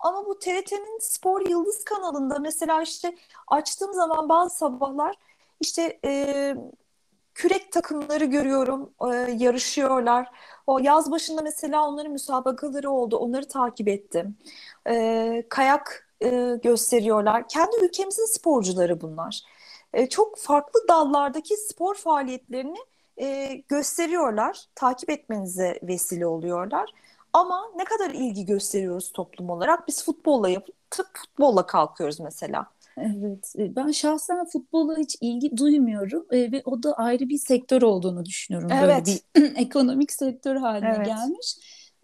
Ama 0.00 0.26
bu 0.26 0.38
TRT'nin 0.38 0.98
Spor 1.00 1.48
Yıldız 1.48 1.84
kanalında 1.84 2.38
mesela 2.38 2.82
işte 2.82 3.16
açtığım 3.48 3.92
zaman 3.92 4.28
bazı 4.28 4.56
sabahlar 4.56 5.16
işte 5.60 5.98
e, 6.04 6.54
kürek 7.34 7.72
takımları 7.72 8.24
görüyorum, 8.24 8.90
e, 9.12 9.16
yarışıyorlar. 9.38 10.28
O 10.66 10.78
yaz 10.78 11.10
başında 11.10 11.42
mesela 11.42 11.88
onların 11.88 12.12
müsabakaları 12.12 12.90
oldu, 12.90 13.16
onları 13.16 13.48
takip 13.48 13.88
ettim. 13.88 14.36
E, 14.88 15.44
kayak 15.48 16.08
e, 16.20 16.58
gösteriyorlar. 16.62 17.48
Kendi 17.48 17.76
ülkemizin 17.84 18.26
sporcuları 18.26 19.00
bunlar. 19.00 19.42
E, 19.92 20.08
çok 20.08 20.38
farklı 20.38 20.88
dallardaki 20.88 21.56
spor 21.56 21.94
faaliyetlerini 21.94 22.78
e, 23.20 23.54
gösteriyorlar, 23.68 24.64
takip 24.74 25.10
etmenize 25.10 25.78
vesile 25.82 26.26
oluyorlar. 26.26 26.90
Ama 27.32 27.62
ne 27.76 27.84
kadar 27.84 28.10
ilgi 28.10 28.44
gösteriyoruz 28.44 29.12
toplum 29.12 29.50
olarak? 29.50 29.88
Biz 29.88 30.04
futbolla 30.04 30.48
yapıp 30.48 30.74
futbolla 31.14 31.66
kalkıyoruz 31.66 32.20
mesela. 32.20 32.66
Evet, 33.00 33.54
e, 33.58 33.76
ben 33.76 33.90
şahsen 33.90 34.46
futbola 34.46 34.96
hiç 34.96 35.16
ilgi 35.20 35.56
duymuyorum 35.56 36.26
e, 36.30 36.52
ve 36.52 36.62
o 36.64 36.82
da 36.82 36.92
ayrı 36.92 37.28
bir 37.28 37.38
sektör 37.38 37.82
olduğunu 37.82 38.24
düşünüyorum. 38.24 38.68
Evet. 38.72 38.82
Böyle 38.82 39.04
bir 39.04 39.56
ekonomik 39.56 40.12
sektör 40.12 40.56
haline 40.56 40.94
evet. 40.96 41.06
gelmiş. 41.06 41.56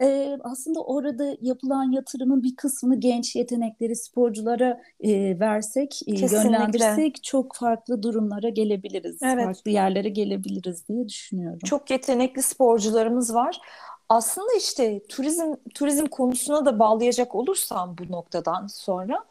E, 0.03 0.39
aslında 0.43 0.81
orada 0.81 1.37
yapılan 1.41 1.93
yatırımın 1.93 2.43
bir 2.43 2.57
kısmını 2.57 3.01
genç 3.01 3.37
yetenekleri 3.37 3.97
sporculara 3.97 4.81
e, 5.01 5.41
versek, 5.41 6.01
e, 6.07 6.13
yönlendirsek 6.13 7.25
çok 7.25 7.57
farklı 7.57 8.03
durumlara 8.03 8.49
gelebiliriz. 8.49 9.23
Evet. 9.23 9.45
Farklı 9.45 9.71
yerlere 9.71 10.09
gelebiliriz 10.09 10.89
diye 10.89 11.09
düşünüyorum. 11.09 11.59
Çok 11.65 11.91
yetenekli 11.91 12.43
sporcularımız 12.43 13.35
var. 13.35 13.61
Aslında 14.09 14.49
işte 14.59 15.01
turizm 15.09 15.55
turizm 15.75 16.07
konusuna 16.07 16.67
da 16.67 16.79
bağlayacak 16.79 17.35
olursam 17.35 17.97
bu 17.99 18.13
noktadan 18.13 18.67
sonra 18.67 19.25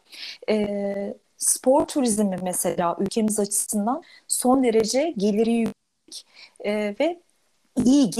e, 0.50 1.14
spor 1.38 1.86
turizmi 1.86 2.38
mesela 2.42 2.96
ülkemiz 3.00 3.40
açısından 3.40 4.02
son 4.28 4.64
derece 4.64 5.14
geliri 5.18 5.52
yüksek 5.52 6.26
e, 6.60 6.96
ve 7.00 7.20
iyi 7.84 8.10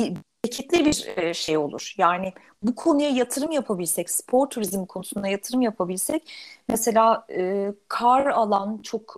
bereketli 0.45 0.87
bir 0.87 1.35
şey 1.35 1.59
olur. 1.59 1.95
Yani 1.99 2.33
bu 2.63 2.75
konuya 2.75 3.11
yatırım 3.11 3.53
yapabilsek, 3.53 4.11
spor 4.11 4.47
turizmi 4.51 4.87
konusunda 4.87 5.29
yatırım 5.29 5.63
yapabilsek, 5.63 6.33
mesela 6.69 7.27
e, 7.31 7.73
kar 7.89 8.27
alan 8.27 8.79
çok 8.83 9.17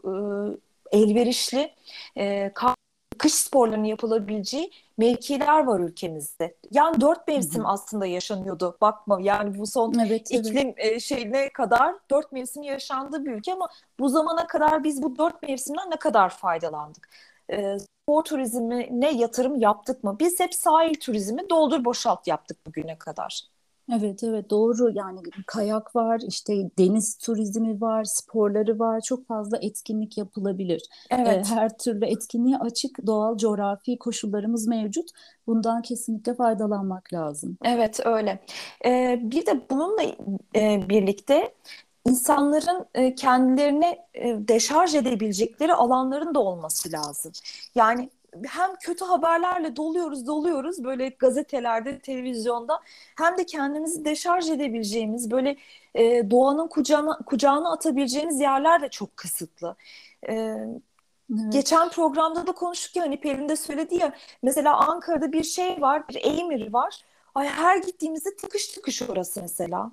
e, 0.93 0.99
elverişli, 0.99 1.75
e, 2.17 2.53
kar, 2.55 2.76
kış 3.19 3.35
sporlarının 3.35 3.85
yapılabileceği 3.85 4.71
mevkiler 4.99 5.65
var 5.65 5.81
ülkemizde. 5.81 6.57
Yani 6.71 7.01
dört 7.01 7.29
mevsim 7.29 7.63
Hı-hı. 7.63 7.73
aslında 7.73 8.07
yaşanıyordu. 8.07 8.77
Bakma 8.81 9.19
yani 9.21 9.59
bu 9.59 9.67
son 9.67 9.95
evet, 10.07 10.31
iklim 10.31 10.75
evet. 10.77 11.03
şeyine 11.03 11.53
kadar 11.53 11.95
dört 12.11 12.33
mevsim 12.33 12.63
yaşandığı 12.63 13.25
bir 13.25 13.33
ülke 13.33 13.53
ama 13.53 13.69
bu 13.99 14.09
zamana 14.09 14.47
kadar 14.47 14.85
biz 14.85 15.03
bu 15.03 15.19
dört 15.19 15.43
mevsimden 15.43 15.91
ne 15.91 15.97
kadar 15.97 16.31
faydalandık? 16.31 17.09
E, 17.53 17.77
spor 17.79 18.25
turizmine 18.25 19.13
yatırım 19.13 19.61
yaptık 19.61 20.05
mı? 20.05 20.17
Biz 20.21 20.41
hep 20.41 20.55
sahil 20.55 20.95
turizmi 20.95 21.51
doldur 21.51 21.85
boşalt 21.85 22.27
yaptık 22.27 22.67
bugüne 22.67 22.99
kadar. 22.99 23.56
Evet 23.93 24.23
evet 24.23 24.51
doğru 24.51 24.91
yani 24.95 25.21
kayak 25.47 25.97
var 25.97 26.21
işte 26.29 26.71
deniz 26.79 27.19
turizmi 27.19 27.81
var 27.81 28.05
sporları 28.05 28.79
var 28.79 29.01
çok 29.01 29.27
fazla 29.27 29.59
etkinlik 29.61 30.19
yapılabilir. 30.19 30.83
Evet. 31.11 31.51
her 31.51 31.79
türlü 31.79 32.07
etkinliğe 32.07 32.59
açık 32.59 33.07
doğal 33.07 33.37
coğrafi 33.37 33.99
koşullarımız 33.99 34.67
mevcut. 34.67 35.11
Bundan 35.47 35.83
kesinlikle 35.83 36.35
faydalanmak 36.35 37.13
lazım. 37.13 37.59
Evet 37.65 38.01
öyle. 38.07 38.41
Ee, 38.85 39.21
bir 39.23 39.47
de 39.47 39.61
bununla 39.71 40.03
e, 40.57 40.89
birlikte 40.89 41.53
insanların 42.07 42.87
e, 42.95 43.15
kendilerine 43.15 43.99
e, 44.15 44.49
deşarj 44.49 44.95
edebilecekleri 44.95 45.75
alanların 45.75 46.35
da 46.35 46.41
olması 46.41 46.93
lazım. 46.93 47.33
Yani 47.75 48.11
hem 48.49 48.75
kötü 48.81 49.05
haberlerle 49.05 49.77
doluyoruz 49.77 50.27
doluyoruz 50.27 50.85
böyle 50.85 51.09
gazetelerde, 51.09 51.99
televizyonda 51.99 52.81
hem 53.19 53.39
de 53.39 53.47
kendimizi 53.47 54.05
deşarj 54.05 54.51
edebileceğimiz 54.51 55.31
böyle 55.31 55.57
e, 55.95 56.31
doğanın 56.31 56.69
kucağına, 56.69 57.19
kucağına 57.27 57.73
atabileceğimiz 57.73 58.41
yerler 58.41 58.83
de 58.83 58.89
çok 58.89 59.17
kısıtlı. 59.17 59.77
E, 60.29 60.57
Evet. 61.33 61.53
geçen 61.53 61.89
programda 61.91 62.47
da 62.47 62.53
konuştuk 62.53 62.97
ya 62.97 63.03
hani 63.03 63.21
Pelin 63.21 63.49
de 63.49 63.57
söyledi 63.57 63.95
ya 63.95 64.15
mesela 64.43 64.77
Ankara'da 64.77 65.33
bir 65.33 65.43
şey 65.43 65.81
var, 65.81 66.09
bir 66.09 66.15
Eymir 66.15 66.73
var. 66.73 67.01
Ay 67.35 67.49
her 67.49 67.77
gittiğimizde 67.77 68.37
tıkış 68.37 68.67
tıkış 68.69 69.03
orası 69.03 69.43
mesela. 69.43 69.91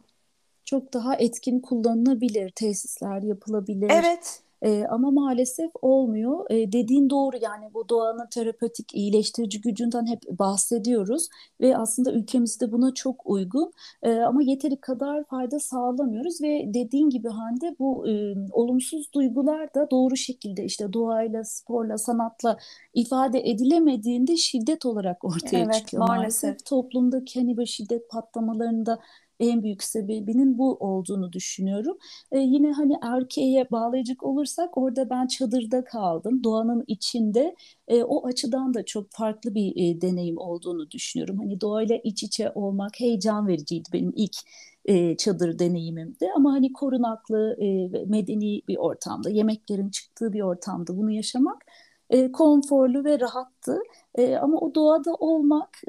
Çok 0.66 0.94
daha 0.94 1.16
etkin 1.16 1.60
kullanılabilir 1.60 2.50
tesisler 2.50 3.22
yapılabilir. 3.22 3.90
Evet. 3.90 4.42
Ee, 4.64 4.86
ama 4.90 5.12
maalesef 5.12 5.72
olmuyor. 5.82 6.46
Ee, 6.50 6.72
dediğin 6.72 7.10
doğru 7.10 7.38
yani 7.42 7.74
bu 7.74 7.90
doğanın 7.90 8.28
terapötik 8.32 8.96
iyileştirici 8.96 9.62
gücünden 9.62 10.06
hep 10.08 10.22
bahsediyoruz 10.40 11.28
ve 11.62 11.78
aslında 11.78 12.12
ülkemizde 12.14 12.72
buna 12.72 12.94
çok 12.94 13.22
uygun. 13.26 13.72
Ee, 14.04 14.12
ama 14.20 14.42
yeteri 14.44 14.78
kadar 14.82 15.24
fayda 15.26 15.60
sağlamıyoruz 15.60 16.42
ve 16.42 16.64
dediğin 16.74 17.10
gibi 17.10 17.30
Hande 17.30 17.76
bu 17.80 18.08
e, 18.10 18.36
olumsuz 18.52 19.14
duygular 19.14 19.74
da 19.74 19.92
doğru 19.92 20.16
şekilde 20.18 20.64
işte 20.66 20.94
doğayla, 20.94 21.44
sporla, 21.44 21.98
sanatla 21.98 22.58
ifade 22.94 23.50
edilemediğinde 23.50 24.38
şiddet 24.38 24.86
olarak 24.86 25.24
ortaya 25.26 25.66
Evet 25.66 25.74
çıkıyor 25.74 26.04
maalesef. 26.04 26.04
maalesef. 26.04 26.66
Toplumdaki 26.66 27.40
hani 27.40 27.58
böyle 27.58 27.66
şiddet 27.68 28.10
patlamalarında 28.10 29.00
en 29.44 29.64
büyük 29.64 29.84
sebebinin 29.84 30.58
bu 30.58 30.76
olduğunu 30.76 31.34
düşünüyorum. 31.34 31.98
E, 32.32 32.40
yine 32.40 32.72
hani 32.72 32.98
erkeğe 33.02 33.72
bağlayacak 33.72 34.24
olursak 34.24 34.78
orada 34.78 35.10
ben 35.10 35.28
çadırda 35.28 35.84
kaldım. 35.84 36.44
Doğanın 36.44 36.84
içinde 36.88 37.56
e, 37.88 38.04
o 38.04 38.28
açıdan 38.28 38.74
da 38.74 38.86
çok 38.86 39.12
farklı 39.12 39.56
bir 39.56 39.74
e, 39.76 40.02
deneyim 40.02 40.38
olduğunu 40.38 40.92
düşünüyorum. 40.92 41.38
Hani 41.38 41.62
doğayla 41.62 42.00
iç 42.04 42.24
içe 42.24 42.52
olmak 42.56 43.00
heyecan 43.00 43.48
vericiydi 43.48 43.90
benim 43.94 44.14
ilk 44.16 44.36
e, 44.86 45.18
çadır 45.18 45.60
deneyimimdi. 45.60 46.30
Ama 46.36 46.54
hani 46.54 46.74
korunaklı 46.74 47.56
e, 47.60 47.92
ve 47.94 48.06
medeni 48.06 48.62
bir 48.68 48.78
ortamda, 48.78 49.30
yemeklerin 49.30 49.90
çıktığı 49.90 50.34
bir 50.34 50.42
ortamda 50.42 50.98
bunu 50.98 51.12
yaşamak 51.12 51.66
e, 52.10 52.32
konforlu 52.32 53.04
ve 53.04 53.20
rahattı. 53.20 53.80
E, 54.16 54.36
ama 54.38 54.58
o 54.60 54.76
doğada 54.76 55.14
olmak, 55.14 55.82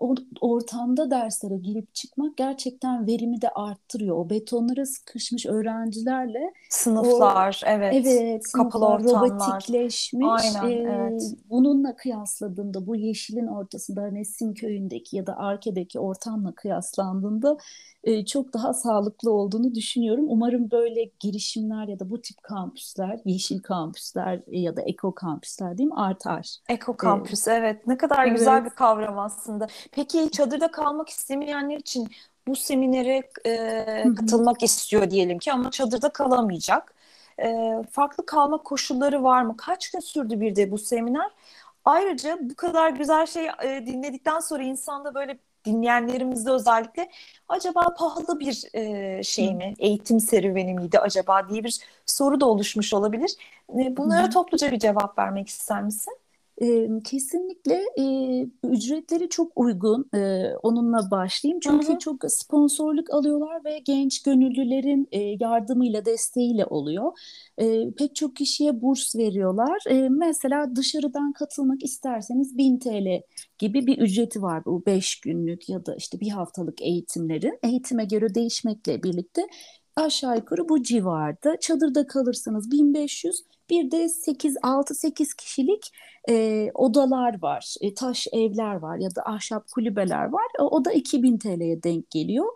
o 0.00 0.14
ortamda 0.40 1.10
derslere 1.10 1.56
girip 1.56 1.94
çıkmak 1.94 2.36
gerçekten 2.36 3.06
verimi 3.06 3.42
de 3.42 3.48
arttırıyor. 3.50 4.16
O 4.16 4.30
betonlara 4.30 4.86
sıkışmış 4.86 5.46
öğrencilerle 5.46 6.52
o 7.00 7.08
Sınıflar, 7.08 7.62
evet. 7.66 7.94
evet 8.06 8.42
Kapalı 8.52 8.86
sınıflar 8.86 8.86
ortamlar. 8.86 9.30
robotikleşmiş. 9.30 10.22
Aynen, 10.22 10.62
E, 10.62 10.72
evet. 10.72 11.22
bununla 11.50 11.96
kıyasladığımda 11.96 12.86
bu 12.86 12.96
yeşilin 12.96 13.46
ortasında 13.46 14.06
Nesin 14.10 14.54
köyündeki 14.54 15.16
ya 15.16 15.26
da 15.26 15.36
Arke'deki 15.36 16.00
ortamla 16.00 16.54
kıyaslandığında 16.54 17.56
e, 18.04 18.24
çok 18.24 18.54
daha 18.54 18.72
sağlıklı 18.74 19.30
olduğunu 19.32 19.74
düşünüyorum. 19.74 20.24
Umarım 20.28 20.70
böyle 20.70 21.10
girişimler 21.20 21.88
ya 21.88 21.98
da 21.98 22.10
bu 22.10 22.20
tip 22.22 22.42
kampüsler, 22.42 23.20
yeşil 23.24 23.58
kampüsler 23.62 24.42
ya 24.46 24.76
da 24.76 24.82
eko 24.82 25.14
kampüsler 25.14 25.78
diyeyim 25.78 25.98
artar. 25.98 26.56
Eko 26.68 26.96
kampüs, 26.96 27.48
evet. 27.56 27.86
Ne 27.86 27.96
kadar 27.96 28.26
güzel 28.26 28.60
bir 28.60 28.66
evet. 28.66 28.74
kavram 28.74 29.18
aslında. 29.18 29.66
Peki 29.92 30.30
çadırda 30.30 30.70
kalmak 30.70 31.08
istemeyenler 31.08 31.76
için 31.76 32.08
bu 32.46 32.56
seminere 32.56 33.22
e, 33.46 34.14
katılmak 34.16 34.62
istiyor 34.62 35.10
diyelim 35.10 35.38
ki 35.38 35.52
ama 35.52 35.70
çadırda 35.70 36.08
kalamayacak. 36.08 36.94
E, 37.42 37.72
farklı 37.90 38.26
kalma 38.26 38.58
koşulları 38.58 39.24
var 39.24 39.42
mı? 39.42 39.56
Kaç 39.56 39.90
gün 39.90 40.00
sürdü 40.00 40.40
bir 40.40 40.56
de 40.56 40.70
bu 40.70 40.78
seminer? 40.78 41.30
Ayrıca 41.84 42.38
bu 42.40 42.54
kadar 42.54 42.90
güzel 42.90 43.26
şey 43.26 43.46
e, 43.46 43.86
dinledikten 43.86 44.40
sonra 44.40 44.62
insanda 44.62 45.14
böyle 45.14 45.38
dinleyenlerimizde 45.64 46.50
özellikle 46.50 47.10
acaba 47.48 47.94
pahalı 47.98 48.40
bir 48.40 48.64
e, 48.74 49.22
şey 49.22 49.54
mi, 49.54 49.74
eğitim 49.78 50.20
serüveni 50.20 50.74
miydi 50.74 50.98
acaba 50.98 51.48
diye 51.48 51.64
bir 51.64 51.80
soru 52.06 52.40
da 52.40 52.46
oluşmuş 52.46 52.94
olabilir. 52.94 53.36
E, 53.78 53.84
hı. 53.86 53.96
bunlara 53.96 54.30
topluca 54.30 54.72
bir 54.72 54.78
cevap 54.78 55.18
vermek 55.18 55.48
ister 55.48 55.82
misin? 55.82 56.18
E, 56.62 56.88
kesinlikle 57.04 57.82
e, 57.98 58.04
ücretleri 58.64 59.28
çok 59.28 59.52
uygun. 59.56 60.10
E, 60.14 60.50
onunla 60.62 61.10
başlayayım. 61.10 61.60
Çünkü 61.60 61.92
hı. 61.92 61.98
çok 61.98 62.16
sponsorluk 62.28 63.14
alıyorlar 63.14 63.64
ve 63.64 63.78
genç 63.78 64.22
gönüllülerin 64.22 65.08
e, 65.12 65.20
yardımıyla, 65.40 66.04
desteğiyle 66.04 66.66
oluyor. 66.66 67.12
E, 67.58 67.90
pek 67.90 68.16
çok 68.16 68.36
kişiye 68.36 68.82
burs 68.82 69.16
veriyorlar. 69.16 69.78
E, 69.90 70.08
mesela 70.08 70.76
dışarıdan 70.76 71.32
katılmak 71.32 71.82
isterseniz 71.84 72.58
1000 72.58 72.78
TL 72.78 73.22
gibi 73.58 73.86
bir 73.86 73.98
ücreti 73.98 74.42
var 74.42 74.64
bu 74.64 74.86
5 74.86 75.20
günlük 75.20 75.68
ya 75.68 75.86
da 75.86 75.94
işte 75.96 76.20
bir 76.20 76.30
haftalık 76.30 76.82
eğitimlerin. 76.82 77.58
Eğitime 77.62 78.04
göre 78.04 78.34
değişmekle 78.34 79.02
birlikte 79.02 79.42
aşağı 79.96 80.36
yukarı 80.36 80.68
bu 80.68 80.82
civarda. 80.82 81.60
Çadırda 81.60 82.06
kalırsanız 82.06 82.70
1500, 82.70 83.44
bir 83.70 83.90
de 83.90 84.08
8 84.08 84.56
6-8 84.56 85.36
kişilik 85.36 85.92
e, 86.28 86.70
odalar 86.74 87.42
var, 87.42 87.74
e, 87.80 87.94
taş 87.94 88.26
evler 88.32 88.74
var 88.74 88.96
ya 88.98 89.14
da 89.14 89.22
ahşap 89.22 89.70
kulübeler 89.70 90.24
var. 90.24 90.44
E, 90.58 90.62
o 90.62 90.84
da 90.84 90.92
2000 90.92 91.38
TL'ye 91.38 91.82
denk 91.82 92.10
geliyor. 92.10 92.46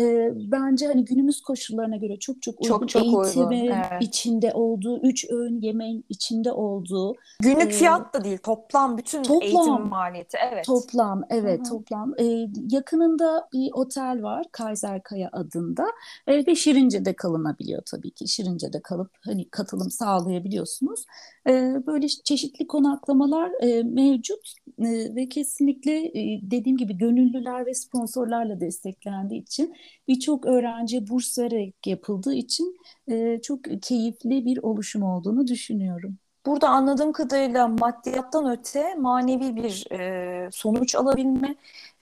E, 0.00 0.30
bence 0.34 0.86
hani 0.86 1.04
günümüz 1.04 1.40
koşullarına 1.42 1.96
göre 1.96 2.18
çok 2.18 2.42
çok 2.42 2.64
Çok 2.64 2.76
uygun 2.76 2.86
çok 2.86 3.02
uygun. 3.02 3.24
eğitimin 3.24 3.66
Evet. 3.66 4.02
içinde 4.02 4.52
olduğu, 4.54 5.00
3 5.02 5.30
öğün 5.30 5.60
yemeğin 5.60 6.04
içinde 6.08 6.52
olduğu 6.52 7.14
Günlük 7.40 7.62
e, 7.62 7.70
fiyat 7.70 8.14
da 8.14 8.24
değil, 8.24 8.38
toplam 8.38 8.98
bütün 8.98 9.18
eğitim 9.18 9.50
toplam 9.50 9.88
maliyeti. 9.88 10.38
Evet. 10.52 10.64
Toplam, 10.64 11.22
evet 11.30 11.60
hı. 11.60 11.70
toplam. 11.70 12.14
Ee, 12.20 12.46
yakınında 12.70 13.48
bir 13.52 13.70
otel 13.72 14.22
var, 14.22 14.46
Kayserkaya 14.52 15.28
adında. 15.32 15.86
Ee, 16.26 16.46
ve 16.46 16.54
Şirince'de 16.90 17.12
kalınabiliyor 17.16 17.82
tabii 17.90 18.10
ki. 18.10 18.28
Şirince'de 18.28 18.80
kalıp 18.82 19.10
hani 19.24 19.50
katılım 19.50 19.90
sağlayabiliyorsunuz. 19.90 21.04
Ee, 21.48 21.82
böyle 21.86 22.08
çeşitli 22.08 22.66
konaklamalar 22.66 23.50
e, 23.62 23.82
mevcut 23.82 24.54
Ee, 24.80 25.14
ve 25.14 25.28
kesinlikle 25.28 25.92
e, 26.06 26.40
dediğim 26.42 26.76
gibi 26.76 26.98
gönüllüler 26.98 27.66
ve 27.66 27.74
sponsorlarla 27.74 28.60
desteklendiği 28.60 29.42
için 29.42 29.74
birçok 30.08 30.46
öğrenciye 30.46 31.08
burs 31.08 31.38
vererek 31.38 31.86
yapıldığı 31.86 32.34
için 32.34 32.78
e, 33.08 33.40
çok 33.42 33.60
keyifli 33.82 34.44
bir 34.44 34.58
oluşum 34.62 35.02
olduğunu 35.02 35.46
düşünüyorum. 35.46 36.18
Burada 36.46 36.68
anladığım 36.68 37.12
kadarıyla 37.12 37.68
maddiyattan 37.68 38.50
öte 38.58 38.94
manevi 38.94 39.56
bir 39.56 39.90
e, 39.92 40.48
sonuç 40.52 40.94
alabilme, 40.94 41.56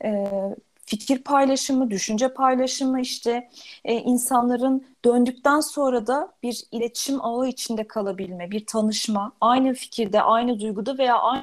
e, 0.05 0.31
fikir 0.88 1.18
paylaşımı, 1.18 1.90
düşünce 1.90 2.35
paylaşımı 2.35 3.01
işte 3.01 3.51
e, 3.85 3.94
insanların 3.94 4.87
döndükten 5.05 5.61
sonra 5.61 6.07
da 6.07 6.33
bir 6.42 6.64
iletişim 6.72 7.24
ağı 7.24 7.48
içinde 7.48 7.87
kalabilme, 7.87 8.51
bir 8.51 8.66
tanışma, 8.66 9.33
aynı 9.40 9.74
fikirde, 9.74 10.22
aynı 10.22 10.61
duyguda 10.61 10.98
veya 10.98 11.18
aynı 11.18 11.42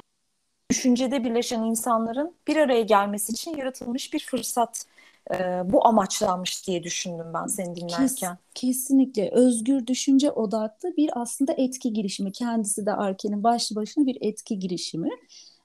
düşüncede 0.70 1.24
birleşen 1.24 1.62
insanların 1.62 2.34
bir 2.46 2.56
araya 2.56 2.82
gelmesi 2.82 3.32
için 3.32 3.56
yaratılmış 3.56 4.12
bir 4.12 4.20
fırsat. 4.20 4.86
E, 5.30 5.62
bu 5.72 5.86
amaçlanmış 5.86 6.66
diye 6.66 6.82
düşündüm 6.82 7.26
ben 7.34 7.46
seni 7.46 7.74
Kes, 7.86 7.86
dinlerken. 7.88 8.38
kesinlikle 8.54 9.30
özgür 9.32 9.86
düşünce 9.86 10.30
odaklı 10.30 10.96
bir 10.96 11.20
aslında 11.20 11.52
etki 11.56 11.92
girişimi. 11.92 12.32
Kendisi 12.32 12.86
de 12.86 12.92
Arke'nin 12.92 13.42
başlı 13.42 13.76
başına 13.76 14.06
bir 14.06 14.18
etki 14.20 14.58
girişimi. 14.58 15.10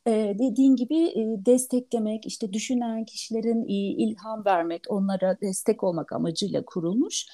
Dediğin 0.08 0.76
gibi 0.76 1.14
desteklemek, 1.46 2.26
işte 2.26 2.54
düşünen 2.54 3.06
kişilerin 3.06 3.66
ilham 3.98 4.46
vermek, 4.46 4.84
onlara 4.90 5.42
destek 5.42 5.84
olmak 5.84 6.14
amacıyla 6.14 6.64
kurulmuş. 6.66 7.26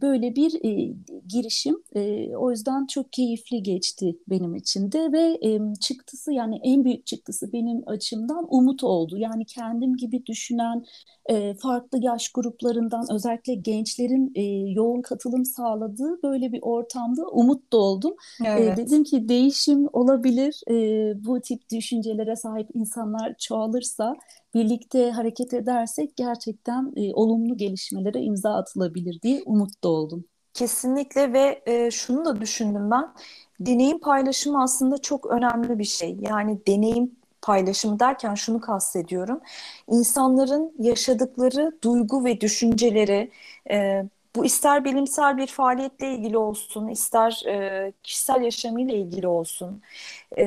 Böyle 0.00 0.36
bir 0.36 0.64
e, 0.64 0.94
girişim. 1.28 1.76
O 2.36 2.50
yüzden 2.50 2.86
çok 2.86 3.12
keyifli 3.12 3.62
geçti 3.62 4.18
benim 4.28 4.54
için 4.56 4.92
de 4.92 5.12
ve 5.12 5.38
e, 5.42 5.74
çıktısı 5.80 6.32
yani 6.32 6.60
en 6.62 6.84
büyük 6.84 7.06
çıktısı 7.06 7.52
benim 7.52 7.82
açımdan 7.86 8.46
umut 8.50 8.84
oldu. 8.84 9.18
Yani 9.18 9.44
kendim 9.44 9.96
gibi 9.96 10.26
düşünen 10.26 10.84
e, 11.30 11.54
farklı 11.54 11.98
yaş 12.02 12.28
gruplarından 12.32 13.06
özellikle 13.12 13.54
gençlerin 13.54 14.32
e, 14.34 14.42
yoğun 14.72 15.02
katılım 15.02 15.44
sağladığı 15.44 16.22
böyle 16.22 16.52
bir 16.52 16.58
ortamda 16.62 17.28
umut 17.28 17.72
doldum. 17.72 18.14
E, 18.54 18.60
Evet. 18.60 18.76
dedim 18.76 19.04
ki 19.04 19.28
değişim 19.28 19.88
olabilir. 19.92 20.60
E, 20.70 20.74
bu 21.24 21.40
tip 21.40 21.70
düşüncelere 21.72 22.36
sahip 22.36 22.68
insanlar 22.74 23.34
çoğalırsa 23.38 24.16
birlikte 24.54 25.10
hareket 25.10 25.54
edersek 25.54 26.16
gerçekten 26.16 26.92
e, 26.96 27.14
olumlu 27.14 27.56
gelişmelere 27.56 28.20
imza 28.20 28.54
atılabilir 28.54 29.20
diye 29.22 29.42
umutlu 29.46 29.88
oldum. 29.88 30.24
Kesinlikle 30.54 31.32
ve 31.32 31.62
e, 31.66 31.90
şunu 31.90 32.24
da 32.24 32.40
düşündüm 32.40 32.90
ben. 32.90 33.14
Deneyim 33.60 34.00
paylaşımı 34.00 34.62
aslında 34.62 34.98
çok 34.98 35.26
önemli 35.26 35.78
bir 35.78 35.84
şey. 35.84 36.16
Yani 36.20 36.58
deneyim 36.66 37.16
paylaşımı 37.42 38.00
derken 38.00 38.34
şunu 38.34 38.60
kastediyorum. 38.60 39.40
İnsanların 39.88 40.72
yaşadıkları 40.78 41.78
duygu 41.84 42.24
ve 42.24 42.40
düşünceleri, 42.40 43.30
e, 43.70 44.04
bu 44.36 44.44
ister 44.44 44.84
bilimsel 44.84 45.36
bir 45.36 45.46
faaliyetle 45.46 46.14
ilgili 46.14 46.38
olsun, 46.38 46.88
ister 46.88 47.42
e, 47.46 47.92
kişisel 48.02 48.42
yaşamıyla 48.42 48.94
ilgili 48.94 49.28
olsun, 49.28 49.82
e, 50.38 50.44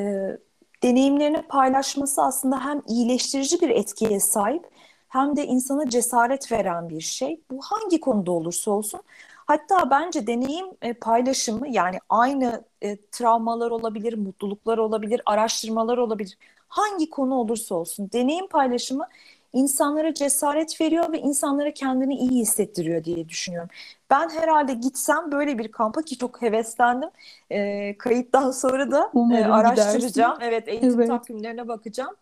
deneyimlerini 0.83 1.41
paylaşması 1.41 2.23
aslında 2.23 2.65
hem 2.65 2.81
iyileştirici 2.87 3.61
bir 3.61 3.69
etkiye 3.69 4.19
sahip 4.19 4.69
hem 5.07 5.35
de 5.35 5.45
insana 5.45 5.89
cesaret 5.89 6.51
veren 6.51 6.89
bir 6.89 7.01
şey. 7.01 7.41
Bu 7.51 7.61
hangi 7.61 7.99
konuda 7.99 8.31
olursa 8.31 8.71
olsun. 8.71 9.01
Hatta 9.47 9.89
bence 9.89 10.27
deneyim 10.27 10.67
e, 10.81 10.93
paylaşımı 10.93 11.67
yani 11.67 11.99
aynı 12.09 12.63
e, 12.81 12.97
travmalar 13.11 13.71
olabilir, 13.71 14.13
mutluluklar 14.13 14.77
olabilir, 14.77 15.21
araştırmalar 15.25 15.97
olabilir. 15.97 16.37
Hangi 16.67 17.09
konu 17.09 17.35
olursa 17.35 17.75
olsun 17.75 18.09
deneyim 18.13 18.47
paylaşımı 18.47 19.07
insanlara 19.53 20.13
cesaret 20.13 20.81
veriyor 20.81 21.13
ve 21.13 21.19
insanlara 21.19 21.73
kendini 21.73 22.15
iyi 22.15 22.41
hissettiriyor 22.41 23.03
diye 23.03 23.29
düşünüyorum. 23.29 23.69
Ben 24.09 24.29
herhalde 24.29 24.73
gitsem 24.73 25.31
böyle 25.31 25.57
bir 25.57 25.71
kampa 25.71 26.01
ki 26.01 26.17
çok 26.17 26.41
heveslendim. 26.41 27.09
E, 27.49 27.97
kayıttan 27.97 28.51
sonra 28.51 28.91
da 28.91 29.11
e, 29.33 29.45
araştıracağım. 29.45 30.35
Gidersin. 30.35 30.51
Evet 30.51 30.67
eğitim 30.67 30.99
evet. 30.99 31.07
takvimlerine 31.07 31.67
bakacağım. 31.67 32.15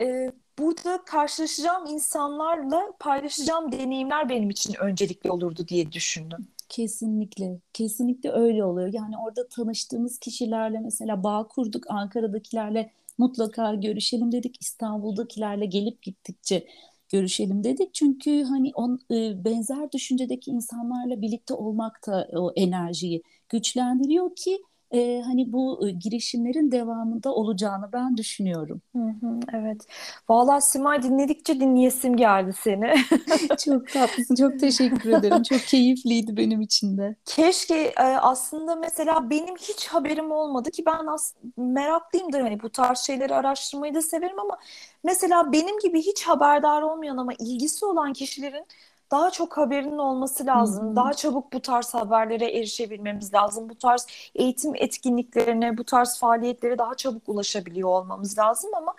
E, 0.00 0.32
burada 0.58 1.04
karşılaşacağım 1.04 1.86
insanlarla 1.86 2.92
paylaşacağım 2.98 3.72
deneyimler 3.72 4.28
benim 4.28 4.50
için 4.50 4.74
öncelikli 4.74 5.30
olurdu 5.30 5.68
diye 5.68 5.92
düşündüm. 5.92 6.48
Kesinlikle, 6.68 7.58
kesinlikle 7.72 8.32
öyle 8.32 8.64
oluyor. 8.64 8.88
Yani 8.92 9.14
orada 9.18 9.48
tanıştığımız 9.48 10.18
kişilerle 10.18 10.80
mesela 10.80 11.22
bağ 11.22 11.48
kurduk, 11.48 11.84
Ankara'dakilerle 11.88 12.90
mutlaka 13.18 13.74
görüşelim 13.74 14.32
dedik. 14.32 14.56
İstanbul'dakilerle 14.60 15.66
gelip 15.66 16.02
gittikçe 16.02 16.66
görüşelim 17.12 17.64
dedik. 17.64 17.94
Çünkü 17.94 18.42
hani 18.44 18.72
on, 18.74 19.00
e, 19.10 19.44
benzer 19.44 19.92
düşüncedeki 19.92 20.50
insanlarla 20.50 21.22
birlikte 21.22 21.54
olmak 21.54 22.06
da 22.06 22.28
o 22.32 22.52
enerjiyi 22.56 23.22
güçlendiriyor 23.48 24.36
ki 24.36 24.58
e, 24.92 25.22
hani 25.26 25.52
bu 25.52 25.88
e, 25.88 25.90
girişimlerin 25.90 26.70
devamında 26.72 27.34
olacağını 27.34 27.92
ben 27.92 28.16
düşünüyorum. 28.16 28.82
Hı 28.96 29.02
hı, 29.02 29.40
evet. 29.52 29.86
Vallahi 30.28 30.62
Simay 30.62 31.02
dinledikçe 31.02 31.60
dinleyesim 31.60 32.16
geldi 32.16 32.52
seni. 32.62 32.94
çok 33.64 33.92
tatlısın. 33.92 34.34
Çok 34.34 34.60
teşekkür 34.60 35.10
ederim. 35.10 35.42
Çok 35.42 35.60
keyifliydi 35.66 36.36
benim 36.36 36.60
için 36.60 36.98
de. 36.98 37.16
Keşke 37.24 37.74
e, 37.74 38.02
aslında 38.02 38.76
mesela 38.76 39.30
benim 39.30 39.56
hiç 39.56 39.86
haberim 39.86 40.30
olmadı 40.32 40.70
ki 40.70 40.82
ben 40.86 41.06
as 41.06 41.34
meraklıyımdır 41.56 42.40
hani 42.40 42.62
bu 42.62 42.70
tarz 42.70 42.98
şeyleri 42.98 43.34
araştırmayı 43.34 43.94
da 43.94 44.02
severim 44.02 44.40
ama 44.40 44.58
mesela 45.04 45.52
benim 45.52 45.78
gibi 45.78 46.02
hiç 46.02 46.22
haberdar 46.22 46.82
olmayan 46.82 47.16
ama 47.16 47.32
ilgisi 47.38 47.86
olan 47.86 48.12
kişilerin 48.12 48.66
daha 49.10 49.30
çok 49.30 49.56
haberinin 49.56 49.98
olması 49.98 50.46
lazım. 50.46 50.86
Hı 50.86 50.90
hı. 50.90 50.96
Daha 50.96 51.14
çabuk 51.14 51.52
bu 51.52 51.60
tarz 51.60 51.94
haberlere 51.94 52.58
erişebilmemiz 52.58 53.34
lazım. 53.34 53.68
Bu 53.68 53.74
tarz 53.74 54.06
eğitim 54.34 54.74
etkinliklerine, 54.74 55.78
bu 55.78 55.84
tarz 55.84 56.18
faaliyetlere 56.18 56.78
daha 56.78 56.94
çabuk 56.94 57.28
ulaşabiliyor 57.28 57.88
olmamız 57.88 58.38
lazım 58.38 58.70
ama 58.74 58.94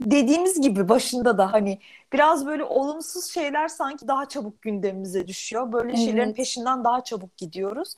dediğimiz 0.00 0.60
gibi 0.60 0.88
başında 0.88 1.38
da 1.38 1.52
hani 1.52 1.78
biraz 2.12 2.46
böyle 2.46 2.64
olumsuz 2.64 3.24
şeyler 3.24 3.68
sanki 3.68 4.08
daha 4.08 4.28
çabuk 4.28 4.62
gündemimize 4.62 5.28
düşüyor. 5.28 5.72
Böyle 5.72 5.88
evet. 5.88 5.98
şeylerin 5.98 6.32
peşinden 6.32 6.84
daha 6.84 7.04
çabuk 7.04 7.36
gidiyoruz. 7.36 7.94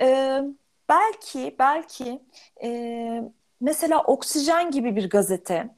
Ee, 0.00 0.40
belki 0.88 1.56
belki 1.58 2.22
e, 2.62 3.22
mesela 3.60 4.02
Oksijen 4.02 4.70
gibi 4.70 4.96
bir 4.96 5.10
gazete 5.10 5.68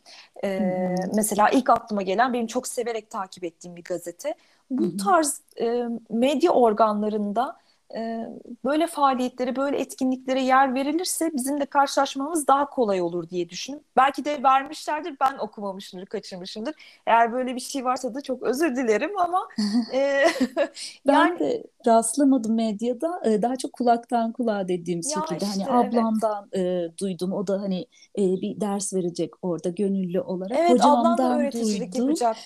e, 0.44 0.58
hmm. 0.58 1.10
mesela 1.14 1.48
ilk 1.50 1.70
aklıma 1.70 2.02
gelen 2.02 2.32
benim 2.32 2.46
çok 2.46 2.66
severek 2.68 3.10
takip 3.10 3.44
ettiğim 3.44 3.76
bir 3.76 3.84
gazete 3.84 4.34
bu 4.70 4.96
tarz 4.96 5.40
e, 5.60 5.84
medya 6.10 6.52
organlarında 6.52 7.56
e, 7.94 8.26
böyle 8.64 8.86
faaliyetlere, 8.86 9.56
böyle 9.56 9.78
etkinliklere 9.78 10.42
yer 10.42 10.74
verilirse 10.74 11.30
bizim 11.34 11.60
de 11.60 11.66
karşılaşmamız 11.66 12.46
daha 12.46 12.70
kolay 12.70 13.00
olur 13.00 13.30
diye 13.30 13.48
düşünüyorum. 13.48 13.86
Belki 13.96 14.24
de 14.24 14.42
vermişlerdir, 14.42 15.16
ben 15.20 15.38
okumamışımdır, 15.38 16.06
kaçırmışımdır. 16.06 16.74
Eğer 17.06 17.32
böyle 17.32 17.54
bir 17.54 17.60
şey 17.60 17.84
varsa 17.84 18.14
da 18.14 18.20
çok 18.20 18.42
özür 18.42 18.76
dilerim 18.76 19.18
ama 19.18 19.48
e, 19.92 20.24
ben 21.06 21.26
yani... 21.26 21.38
de 21.38 21.64
rastlamadım 21.86 22.54
medyada. 22.54 23.20
E, 23.24 23.42
daha 23.42 23.56
çok 23.56 23.72
kulaktan 23.72 24.32
kulağa 24.32 24.68
dediğim 24.68 25.00
ya 25.04 25.20
şekilde. 25.20 25.44
Hani 25.46 25.58
işte, 25.58 25.70
hani 25.70 25.88
ablamdan 25.88 26.48
evet. 26.52 26.92
e, 26.92 26.98
duydum. 26.98 27.32
O 27.32 27.46
da 27.46 27.60
hani 27.62 27.86
e, 28.18 28.22
bir 28.22 28.60
ders 28.60 28.94
verecek 28.94 29.30
orada 29.42 29.68
gönüllü 29.68 30.20
olarak. 30.20 30.58
Evet, 30.58 30.70
Hocamdan 30.70 31.14
ablam 31.14 31.18
da 31.18 31.38
öğreticilik 31.38 31.92
duydum. 31.92 32.08
yapacak. 32.08 32.36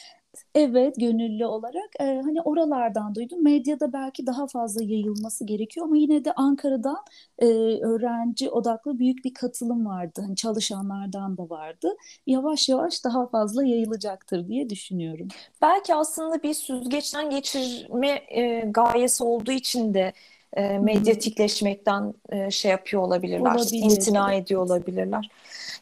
Evet, 0.55 0.95
gönüllü 1.01 1.47
olarak 1.47 1.90
e, 2.01 2.05
hani 2.05 2.43
oralardan 2.43 3.14
duydum. 3.14 3.45
Medyada 3.45 3.93
belki 3.93 4.27
daha 4.27 4.47
fazla 4.47 4.83
yayılması 4.85 5.45
gerekiyor 5.47 5.87
ama 5.87 5.97
yine 5.97 6.25
de 6.25 6.33
Ankara'dan 6.33 6.97
e, 7.38 7.47
öğrenci 7.83 8.51
odaklı 8.51 8.99
büyük 8.99 9.25
bir 9.25 9.35
katılım 9.35 9.87
vardı. 9.87 10.23
Hani 10.27 10.37
çalışanlardan 10.37 11.37
da 11.37 11.51
vardı. 11.51 11.97
Yavaş 12.27 12.69
yavaş 12.69 13.05
daha 13.05 13.27
fazla 13.27 13.64
yayılacaktır 13.64 14.49
diye 14.49 14.71
düşünüyorum. 14.71 15.29
Belki 15.62 15.95
aslında 15.95 16.43
bir 16.43 16.55
süzgeçten 16.55 17.31
geçirme 17.31 18.09
e, 18.29 18.61
gayesi 18.61 19.25
olduğu 19.25 19.53
için 19.53 19.95
de 19.95 20.12
e, 20.57 20.79
medyatikleşmekten 20.79 22.15
e, 22.29 22.51
şey 22.51 22.71
yapıyor 22.71 23.03
olabilirler, 23.03 23.55
Olabilir. 23.55 23.83
imtina 23.83 24.33
ediyor 24.35 24.63
olabilirler. 24.63 25.31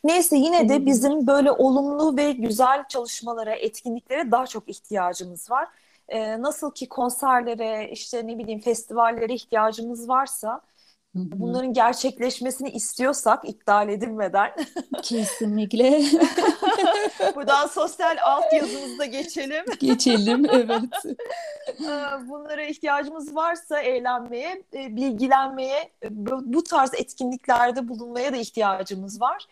Neyse 0.04 0.36
yine 0.36 0.68
de 0.68 0.86
bizim 0.86 1.26
böyle 1.26 1.52
olumlu 1.52 2.16
ve 2.16 2.32
güzel 2.32 2.84
çalışmalara, 2.88 3.54
etkinliklere 3.54 4.30
daha 4.30 4.46
çok 4.46 4.68
ihtiyacımız 4.68 5.50
var. 5.50 5.68
E, 6.08 6.42
nasıl 6.42 6.70
ki 6.74 6.88
konserlere, 6.88 7.90
işte 7.92 8.26
ne 8.26 8.38
bileyim 8.38 8.60
festivallere 8.60 9.34
ihtiyacımız 9.34 10.08
varsa 10.08 10.60
bunların 11.14 11.72
gerçekleşmesini 11.72 12.70
istiyorsak 12.70 13.48
iptal 13.48 13.88
edilmeden 13.88 14.50
kesinlikle 15.02 15.90
buradan 17.34 17.66
sosyal 17.66 18.16
alt 18.24 18.52
yazımızda 18.52 19.04
geçelim. 19.04 19.64
Geçelim 19.80 20.46
evet. 20.52 20.80
Ee, 21.68 22.28
bunlara 22.28 22.62
ihtiyacımız 22.62 23.34
varsa 23.34 23.80
eğlenmeye, 23.80 24.62
e, 24.74 24.96
bilgilenmeye, 24.96 25.90
bu 26.44 26.64
tarz 26.64 26.94
etkinliklerde 26.94 27.88
bulunmaya 27.88 28.32
da 28.32 28.36
ihtiyacımız 28.36 29.20
var. 29.20 29.46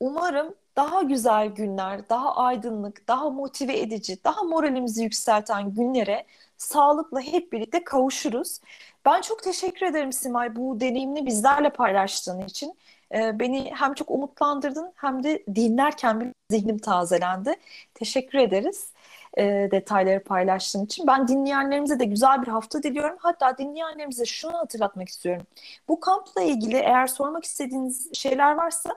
Umarım 0.00 0.54
daha 0.76 1.02
güzel 1.02 1.48
günler, 1.48 2.08
daha 2.08 2.36
aydınlık, 2.36 3.08
daha 3.08 3.30
motive 3.30 3.78
edici, 3.78 4.24
daha 4.24 4.42
moralimizi 4.42 5.02
yükselten 5.02 5.74
günlere 5.74 6.26
sağlıkla 6.62 7.20
hep 7.20 7.52
birlikte 7.52 7.84
kavuşuruz. 7.84 8.60
Ben 9.04 9.20
çok 9.20 9.42
teşekkür 9.42 9.86
ederim 9.86 10.12
Simay 10.12 10.56
bu 10.56 10.80
deneyimini 10.80 11.26
bizlerle 11.26 11.70
paylaştığın 11.70 12.40
için. 12.40 12.74
Ee, 13.14 13.38
beni 13.40 13.72
hem 13.74 13.94
çok 13.94 14.10
umutlandırdın 14.10 14.92
hem 14.96 15.22
de 15.22 15.44
dinlerken 15.54 16.20
bir 16.20 16.28
zihnim 16.50 16.78
tazelendi. 16.78 17.54
Teşekkür 17.94 18.38
ederiz 18.38 18.92
e, 19.38 19.68
detayları 19.70 20.24
paylaştığın 20.24 20.84
için. 20.84 21.06
Ben 21.06 21.28
dinleyenlerimize 21.28 21.98
de 22.00 22.04
güzel 22.04 22.42
bir 22.42 22.48
hafta 22.48 22.82
diliyorum. 22.82 23.16
Hatta 23.20 23.58
dinleyenlerimize 23.58 24.24
şunu 24.24 24.58
hatırlatmak 24.58 25.08
istiyorum. 25.08 25.46
Bu 25.88 26.00
kampla 26.00 26.42
ilgili 26.42 26.76
eğer 26.76 27.06
sormak 27.06 27.44
istediğiniz 27.44 28.14
şeyler 28.14 28.54
varsa 28.54 28.90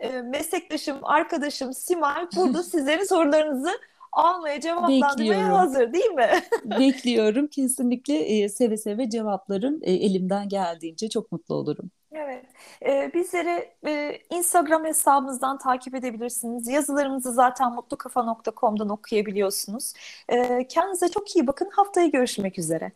e, 0.00 0.08
meslektaşım, 0.22 0.98
arkadaşım 1.02 1.74
Simay 1.74 2.26
burada 2.36 2.62
sizlerin 2.62 3.04
sorularınızı 3.04 3.70
almaya, 4.12 4.60
cevaplandırmaya 4.60 5.52
hazır 5.52 5.92
değil 5.92 6.10
mi? 6.10 6.28
Bekliyorum. 6.64 7.46
Kesinlikle 7.46 8.14
e, 8.18 8.48
seve 8.48 8.76
seve 8.76 9.10
cevaplarım 9.10 9.78
e, 9.82 9.92
elimden 9.92 10.48
geldiğince 10.48 11.08
çok 11.08 11.32
mutlu 11.32 11.54
olurum. 11.54 11.90
Evet. 12.12 12.46
Ee, 12.86 13.10
bizleri 13.14 13.74
e, 13.86 14.18
Instagram 14.30 14.84
hesabımızdan 14.84 15.58
takip 15.58 15.94
edebilirsiniz. 15.94 16.68
Yazılarımızı 16.68 17.32
zaten 17.32 17.72
mutlukafa.com'dan 17.72 18.88
okuyabiliyorsunuz. 18.88 19.92
Ee, 20.28 20.66
kendinize 20.68 21.08
çok 21.08 21.36
iyi 21.36 21.46
bakın. 21.46 21.70
Haftaya 21.72 22.06
görüşmek 22.06 22.58
üzere. 22.58 22.92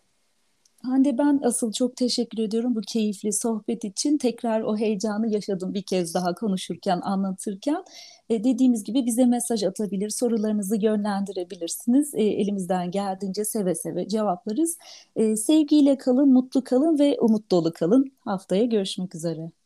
Hande 0.85 1.19
ben 1.19 1.41
asıl 1.45 1.73
çok 1.73 1.97
teşekkür 1.97 2.39
ediyorum 2.39 2.75
bu 2.75 2.81
keyifli 2.81 3.33
sohbet 3.33 3.85
için. 3.85 4.19
Tekrar 4.19 4.61
o 4.61 4.77
heyecanı 4.77 5.29
yaşadım 5.33 5.75
bir 5.75 5.83
kez 5.83 6.15
daha 6.15 6.35
konuşurken, 6.35 7.01
anlatırken. 7.01 7.85
E, 8.31 8.45
dediğimiz 8.45 8.85
gibi 8.85 9.07
bize 9.07 9.27
mesaj 9.27 9.63
atabilir, 9.65 10.11
sorularınızı 10.11 10.77
yönlendirebilirsiniz. 10.77 12.15
E, 12.15 12.23
elimizden 12.23 12.91
geldiğince 12.91 13.45
seve 13.45 13.75
seve 13.75 14.09
cevaplarız. 14.09 14.79
E, 15.17 15.37
sevgiyle 15.37 15.99
kalın, 15.99 16.33
mutlu 16.33 16.65
kalın 16.65 16.99
ve 16.99 17.17
umut 17.21 17.51
dolu 17.51 17.73
kalın. 17.73 18.13
Haftaya 18.21 18.65
görüşmek 18.65 19.15
üzere. 19.15 19.64